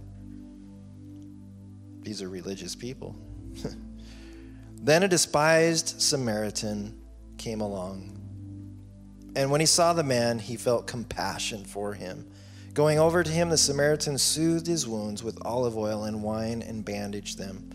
These 2.04 2.22
are 2.22 2.30
religious 2.30 2.74
people. 2.74 3.20
Then 4.82 5.04
a 5.04 5.08
despised 5.08 6.02
Samaritan 6.02 7.00
came 7.38 7.62
along. 7.62 8.16
And 9.36 9.52
when 9.52 9.60
he 9.60 9.66
saw 9.66 9.94
the 9.94 10.04
man, 10.04 10.40
he 10.40 10.56
felt 10.56 10.88
compassion 10.88 11.64
for 11.66 11.94
him. 11.94 12.28
Going 12.74 12.98
over 12.98 13.24
to 13.24 13.32
him, 13.32 13.50
the 13.50 13.58
Samaritan 13.58 14.18
soothed 14.18 14.68
his 14.68 14.88
wounds 14.88 15.24
with 15.24 15.38
olive 15.46 15.78
oil 15.78 16.06
and 16.06 16.24
wine 16.24 16.62
and 16.62 16.86
bandaged 16.86 17.38
them. 17.38 17.70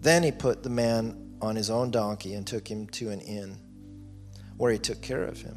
Then 0.00 0.22
he 0.22 0.32
put 0.32 0.62
the 0.62 0.70
man 0.70 1.36
on 1.40 1.54
his 1.54 1.70
own 1.70 1.90
donkey 1.90 2.34
and 2.34 2.46
took 2.46 2.68
him 2.68 2.86
to 2.88 3.10
an 3.10 3.20
inn, 3.20 3.56
where 4.56 4.72
he 4.72 4.78
took 4.78 5.00
care 5.00 5.24
of 5.24 5.40
him. 5.40 5.56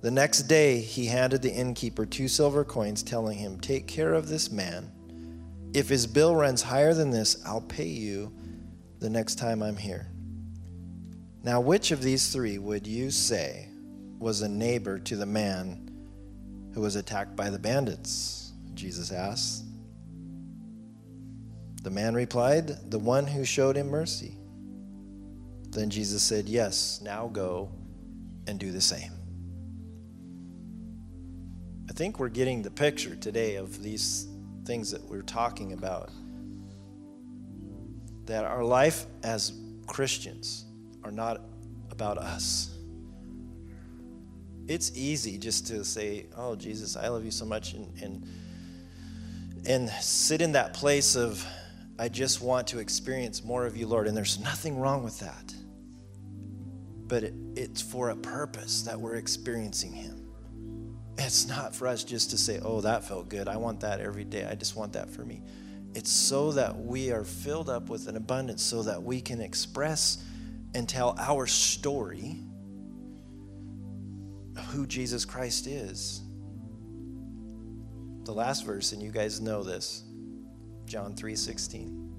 The 0.00 0.10
next 0.10 0.42
day, 0.42 0.80
he 0.80 1.06
handed 1.06 1.42
the 1.42 1.52
innkeeper 1.52 2.06
two 2.06 2.28
silver 2.28 2.64
coins, 2.64 3.02
telling 3.02 3.38
him, 3.38 3.60
Take 3.60 3.86
care 3.86 4.14
of 4.14 4.28
this 4.28 4.50
man. 4.50 4.90
If 5.74 5.88
his 5.88 6.06
bill 6.06 6.34
runs 6.34 6.62
higher 6.62 6.94
than 6.94 7.10
this, 7.10 7.42
I'll 7.44 7.60
pay 7.60 7.88
you 7.88 8.32
the 8.98 9.10
next 9.10 9.36
time 9.36 9.62
I'm 9.62 9.76
here. 9.76 10.08
Now, 11.42 11.60
which 11.60 11.90
of 11.90 12.02
these 12.02 12.32
three 12.32 12.58
would 12.58 12.86
you 12.86 13.10
say 13.10 13.68
was 14.18 14.42
a 14.42 14.48
neighbor 14.48 14.98
to 14.98 15.16
the 15.16 15.26
man 15.26 15.90
who 16.74 16.80
was 16.80 16.96
attacked 16.96 17.36
by 17.36 17.50
the 17.50 17.58
bandits? 17.58 18.52
Jesus 18.74 19.12
asked. 19.12 19.64
The 21.82 21.90
man 21.90 22.14
replied, 22.14 22.90
The 22.90 22.98
one 22.98 23.26
who 23.26 23.44
showed 23.44 23.76
him 23.76 23.88
mercy. 23.88 24.36
Then 25.70 25.88
Jesus 25.88 26.22
said, 26.22 26.48
Yes, 26.48 27.00
now 27.00 27.28
go 27.28 27.70
and 28.48 28.58
do 28.58 28.72
the 28.72 28.80
same. 28.80 29.12
I 31.88 31.92
think 31.92 32.18
we're 32.18 32.28
getting 32.28 32.62
the 32.62 32.70
picture 32.70 33.14
today 33.14 33.54
of 33.56 33.82
these 33.82 34.26
things 34.64 34.90
that 34.90 35.04
we're 35.04 35.22
talking 35.22 35.72
about. 35.72 36.10
That 38.26 38.44
our 38.44 38.64
life 38.64 39.06
as 39.22 39.52
Christians 39.86 40.64
are 41.04 41.10
not 41.10 41.40
about 41.90 42.18
us. 42.18 42.76
It's 44.68 44.90
easy 44.96 45.38
just 45.38 45.68
to 45.68 45.84
say, 45.84 46.26
"Oh 46.36 46.56
Jesus, 46.56 46.96
I 46.96 47.08
love 47.08 47.24
you 47.24 47.30
so 47.30 47.44
much," 47.44 47.74
and 47.74 48.02
and, 48.02 48.28
and 49.66 49.90
sit 50.02 50.42
in 50.42 50.52
that 50.52 50.74
place 50.74 51.14
of, 51.16 51.44
"I 51.98 52.08
just 52.08 52.40
want 52.40 52.66
to 52.68 52.80
experience 52.80 53.44
more 53.44 53.64
of 53.64 53.76
you, 53.76 53.86
Lord." 53.86 54.08
And 54.08 54.16
there's 54.16 54.40
nothing 54.40 54.78
wrong 54.78 55.04
with 55.04 55.20
that. 55.20 55.54
But 57.06 57.22
it, 57.22 57.34
it's 57.54 57.80
for 57.80 58.10
a 58.10 58.16
purpose 58.16 58.82
that 58.82 59.00
we're 59.00 59.14
experiencing 59.14 59.92
Him. 59.92 60.26
It's 61.18 61.46
not 61.48 61.74
for 61.74 61.86
us 61.86 62.04
just 62.04 62.30
to 62.30 62.38
say, 62.38 62.60
oh, 62.62 62.80
that 62.82 63.04
felt 63.04 63.28
good. 63.28 63.48
I 63.48 63.56
want 63.56 63.80
that 63.80 64.00
every 64.00 64.24
day. 64.24 64.44
I 64.44 64.54
just 64.54 64.76
want 64.76 64.92
that 64.92 65.08
for 65.10 65.24
me. 65.24 65.42
It's 65.96 66.12
so 66.12 66.52
that 66.52 66.78
we 66.78 67.10
are 67.10 67.24
filled 67.24 67.70
up 67.70 67.88
with 67.88 68.06
an 68.06 68.16
abundance 68.16 68.62
so 68.62 68.82
that 68.82 69.02
we 69.02 69.22
can 69.22 69.40
express 69.40 70.22
and 70.74 70.86
tell 70.86 71.16
our 71.18 71.46
story 71.46 72.42
who 74.68 74.86
Jesus 74.86 75.24
Christ 75.24 75.66
is. 75.66 76.20
The 78.24 78.32
last 78.32 78.66
verse, 78.66 78.92
and 78.92 79.00
you 79.02 79.10
guys 79.10 79.40
know 79.40 79.62
this, 79.62 80.04
John 80.84 81.14
3:16. 81.14 82.10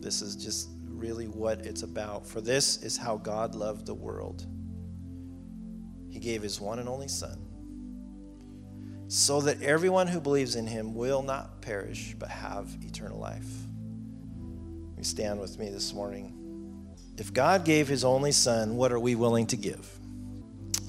This 0.00 0.22
is 0.22 0.34
just 0.34 0.70
really 0.84 1.28
what 1.28 1.66
it's 1.66 1.82
about. 1.82 2.26
For 2.26 2.40
this 2.40 2.82
is 2.82 2.96
how 2.96 3.18
God 3.18 3.54
loved 3.54 3.84
the 3.84 3.92
world. 3.92 4.46
He 6.08 6.18
gave 6.18 6.40
his 6.40 6.58
one 6.58 6.78
and 6.78 6.88
only 6.88 7.08
son 7.08 7.45
so 9.08 9.40
that 9.42 9.62
everyone 9.62 10.08
who 10.08 10.20
believes 10.20 10.56
in 10.56 10.66
him 10.66 10.94
will 10.94 11.22
not 11.22 11.62
perish 11.62 12.14
but 12.18 12.28
have 12.28 12.68
eternal 12.82 13.18
life. 13.18 13.48
You 14.96 15.04
stand 15.04 15.40
with 15.40 15.58
me 15.58 15.70
this 15.70 15.92
morning. 15.92 16.32
If 17.16 17.32
God 17.32 17.64
gave 17.64 17.88
his 17.88 18.04
only 18.04 18.32
son, 18.32 18.76
what 18.76 18.92
are 18.92 18.98
we 18.98 19.14
willing 19.14 19.46
to 19.48 19.56
give? 19.56 19.88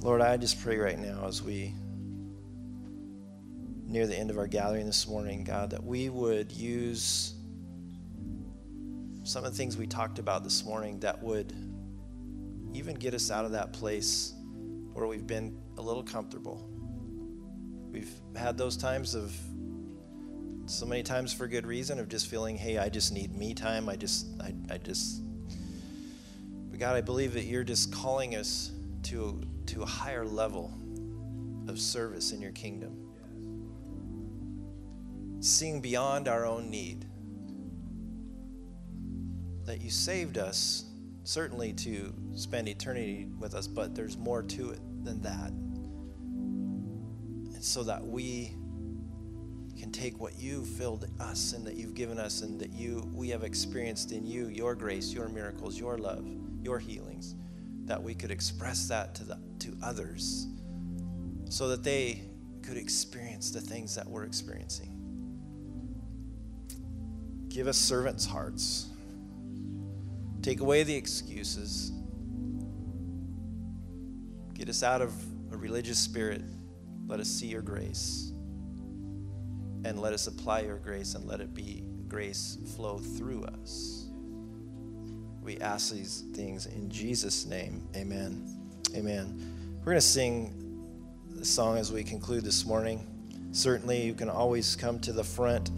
Lord, 0.02 0.22
I 0.22 0.38
just 0.38 0.62
pray 0.62 0.78
right 0.78 0.98
now 0.98 1.26
as 1.28 1.42
we 1.42 1.74
near 3.86 4.06
the 4.08 4.18
end 4.18 4.30
of 4.30 4.38
our 4.38 4.48
gathering 4.48 4.86
this 4.86 5.08
morning, 5.08 5.44
God, 5.44 5.70
that 5.70 5.84
we 5.84 6.10
would 6.10 6.52
use 6.52 7.34
some 9.24 9.46
of 9.46 9.52
the 9.52 9.58
things 9.58 9.78
we 9.78 9.88
talked 9.88 10.20
about 10.20 10.44
this 10.44 10.66
morning 10.66 11.00
that 11.00 11.22
would 11.22 11.54
even 12.74 12.96
get 12.96 13.14
us 13.14 13.32
out 13.32 13.46
of 13.46 13.52
that 13.52 13.74
place 13.74 14.34
where 14.94 15.08
we've 15.08 15.28
been 15.28 15.58
a 15.78 15.82
little 15.82 16.04
comfortable 16.04 16.67
We've 17.98 18.20
had 18.36 18.60
those 18.60 18.78
times 18.78 19.16
of 19.16 19.36
so 20.68 20.86
many 20.86 21.02
times 21.02 21.34
for 21.34 21.48
good 21.48 21.66
reason 21.66 21.98
of 21.98 22.10
just 22.10 22.28
feeling, 22.28 22.56
hey, 22.56 22.78
I 22.78 22.90
just 22.90 23.12
need 23.12 23.36
me 23.36 23.56
time. 23.56 23.90
I 23.90 23.96
just, 23.96 24.28
I, 24.40 24.54
I 24.70 24.78
just. 24.78 25.24
But 26.70 26.80
God, 26.80 26.96
I 26.96 27.02
believe 27.02 27.34
that 27.34 27.46
you're 27.46 27.64
just 27.64 27.92
calling 27.92 28.36
us 28.36 28.72
to 29.04 29.42
to 29.68 29.82
a 29.82 29.86
higher 29.86 30.26
level 30.26 30.72
of 31.68 31.80
service 31.80 32.34
in 32.34 32.40
your 32.40 32.52
kingdom. 32.52 32.96
Seeing 35.40 35.82
beyond 35.82 36.28
our 36.28 36.46
own 36.46 36.70
need. 36.70 37.04
That 39.66 39.82
you 39.82 39.90
saved 39.90 40.38
us, 40.38 40.86
certainly 41.24 41.74
to 41.74 42.14
spend 42.36 42.70
eternity 42.70 43.28
with 43.40 43.56
us, 43.56 43.66
but 43.66 43.96
there's 43.96 44.18
more 44.18 44.44
to 44.44 44.70
it 44.70 44.82
than 45.04 45.20
that 45.24 45.52
so 47.68 47.84
that 47.84 48.06
we 48.06 48.54
can 49.78 49.92
take 49.92 50.20
what 50.20 50.40
you 50.40 50.64
filled 50.64 51.06
us 51.20 51.54
and 51.54 51.66
that 51.66 51.76
you've 51.76 51.94
given 51.94 52.18
us 52.18 52.42
and 52.42 52.60
that 52.60 52.72
you 52.72 53.10
we 53.14 53.30
have 53.30 53.44
experienced 53.44 54.12
in 54.12 54.26
you 54.26 54.48
your 54.48 54.74
grace 54.74 55.14
your 55.14 55.30
miracles 55.30 55.78
your 55.78 55.98
love 55.98 56.26
your 56.62 56.80
healings 56.80 57.36
that 57.86 58.02
we 58.02 58.16
could 58.16 58.32
express 58.32 58.88
that 58.88 59.14
to 59.14 59.24
the 59.24 59.40
to 59.60 59.78
others 59.84 60.48
so 61.50 61.70
that 61.70 61.84
they 61.84 62.22
could 62.62 62.78
experience 62.78 63.52
the 63.52 63.62
things 63.62 63.96
that 63.96 64.06
we're 64.06 64.26
experiencing. 64.26 64.94
Give 67.48 67.68
us 67.68 67.78
servants 67.78 68.26
hearts. 68.26 68.90
Take 70.42 70.60
away 70.60 70.84
the 70.84 70.94
excuses. 70.94 71.94
Get 74.54 74.68
us 74.68 74.84
out 74.84 75.02
of 75.02 75.14
a 75.54 75.58
religious 75.58 75.98
spirit 75.98 76.42
let 77.08 77.20
us 77.20 77.28
see 77.28 77.48
your 77.48 77.62
grace. 77.62 78.32
And 79.86 80.02
let 80.02 80.14
us 80.14 80.28
apply 80.28 80.62
your 80.62 80.78
grace 80.78 81.16
and 81.16 81.26
let 81.26 81.40
it 81.40 81.54
be 81.54 81.84
grace 82.08 82.58
flow 82.76 82.98
through 82.98 83.46
us. 83.46 84.10
We 85.42 85.58
ask 85.60 85.94
these 85.94 86.26
things 86.34 86.66
in 86.66 86.90
Jesus' 86.90 87.46
name. 87.46 87.88
Amen. 87.96 88.46
Amen. 88.96 89.80
We're 89.80 89.94
going 89.94 89.98
to 89.98 90.02
sing 90.02 90.54
the 91.34 91.46
song 91.46 91.78
as 91.78 91.92
we 91.92 92.04
conclude 92.04 92.44
this 92.44 92.66
morning. 92.66 93.06
Certainly, 93.52 94.02
you 94.02 94.14
can 94.14 94.30
always 94.30 94.76
come 94.76 95.00
to 95.00 95.14
the 95.14 95.24
front 95.24 95.72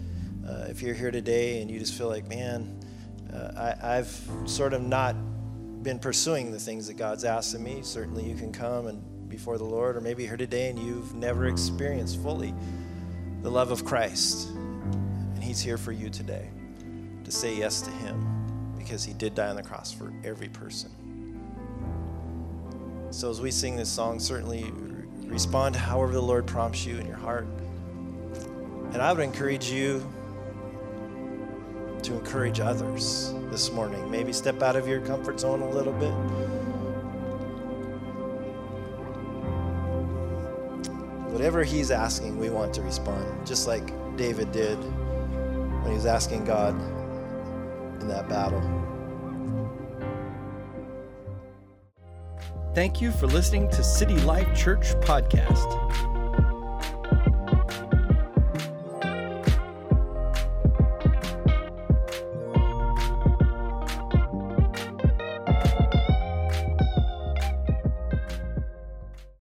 uh, 0.46 0.64
if 0.68 0.82
you're 0.82 0.94
here 0.94 1.12
today 1.12 1.62
and 1.62 1.70
you 1.70 1.78
just 1.78 1.94
feel 1.94 2.08
like, 2.08 2.26
man, 2.26 2.80
uh, 3.32 3.76
I, 3.80 3.98
I've 3.98 4.28
sort 4.46 4.72
of 4.72 4.82
not 4.82 5.14
been 5.84 6.00
pursuing 6.00 6.50
the 6.50 6.58
things 6.58 6.88
that 6.88 6.94
God's 6.94 7.24
asked 7.24 7.54
of 7.54 7.60
me. 7.60 7.82
Certainly, 7.82 8.24
you 8.24 8.34
can 8.34 8.52
come 8.52 8.88
and 8.88 9.02
before 9.30 9.56
the 9.56 9.64
Lord, 9.64 9.96
or 9.96 10.00
maybe 10.00 10.26
here 10.26 10.36
today 10.36 10.68
and 10.68 10.78
you've 10.78 11.14
never 11.14 11.46
experienced 11.46 12.20
fully 12.20 12.52
the 13.42 13.50
love 13.50 13.70
of 13.70 13.84
Christ, 13.84 14.48
and 14.50 15.42
He's 15.42 15.60
here 15.60 15.78
for 15.78 15.92
you 15.92 16.10
today 16.10 16.50
to 17.24 17.30
say 17.30 17.56
yes 17.56 17.80
to 17.82 17.90
Him 17.90 18.74
because 18.76 19.04
He 19.04 19.14
did 19.14 19.34
die 19.34 19.48
on 19.48 19.56
the 19.56 19.62
cross 19.62 19.92
for 19.92 20.12
every 20.24 20.48
person. 20.48 20.90
So, 23.10 23.30
as 23.30 23.40
we 23.40 23.50
sing 23.50 23.76
this 23.76 23.88
song, 23.88 24.20
certainly 24.20 24.70
respond 25.24 25.74
however 25.74 26.12
the 26.12 26.22
Lord 26.22 26.46
prompts 26.46 26.84
you 26.84 26.98
in 26.98 27.06
your 27.06 27.16
heart. 27.16 27.46
And 28.92 29.00
I 29.00 29.12
would 29.12 29.22
encourage 29.22 29.70
you 29.70 30.06
to 32.02 32.14
encourage 32.14 32.60
others 32.60 33.32
this 33.50 33.70
morning. 33.72 34.10
Maybe 34.10 34.32
step 34.32 34.62
out 34.62 34.76
of 34.76 34.88
your 34.88 35.00
comfort 35.00 35.40
zone 35.40 35.62
a 35.62 35.70
little 35.70 35.92
bit. 35.92 36.49
Whatever 41.40 41.64
he's 41.64 41.90
asking, 41.90 42.38
we 42.38 42.50
want 42.50 42.74
to 42.74 42.82
respond, 42.82 43.46
just 43.46 43.66
like 43.66 43.94
David 44.18 44.52
did 44.52 44.76
when 44.76 45.86
he 45.86 45.94
was 45.94 46.04
asking 46.04 46.44
God 46.44 46.74
in 48.02 48.08
that 48.08 48.28
battle. 48.28 48.60
Thank 52.74 53.00
you 53.00 53.10
for 53.10 53.26
listening 53.26 53.70
to 53.70 53.82
City 53.82 54.18
Life 54.18 54.54
Church 54.54 54.92
Podcast. 54.96 56.09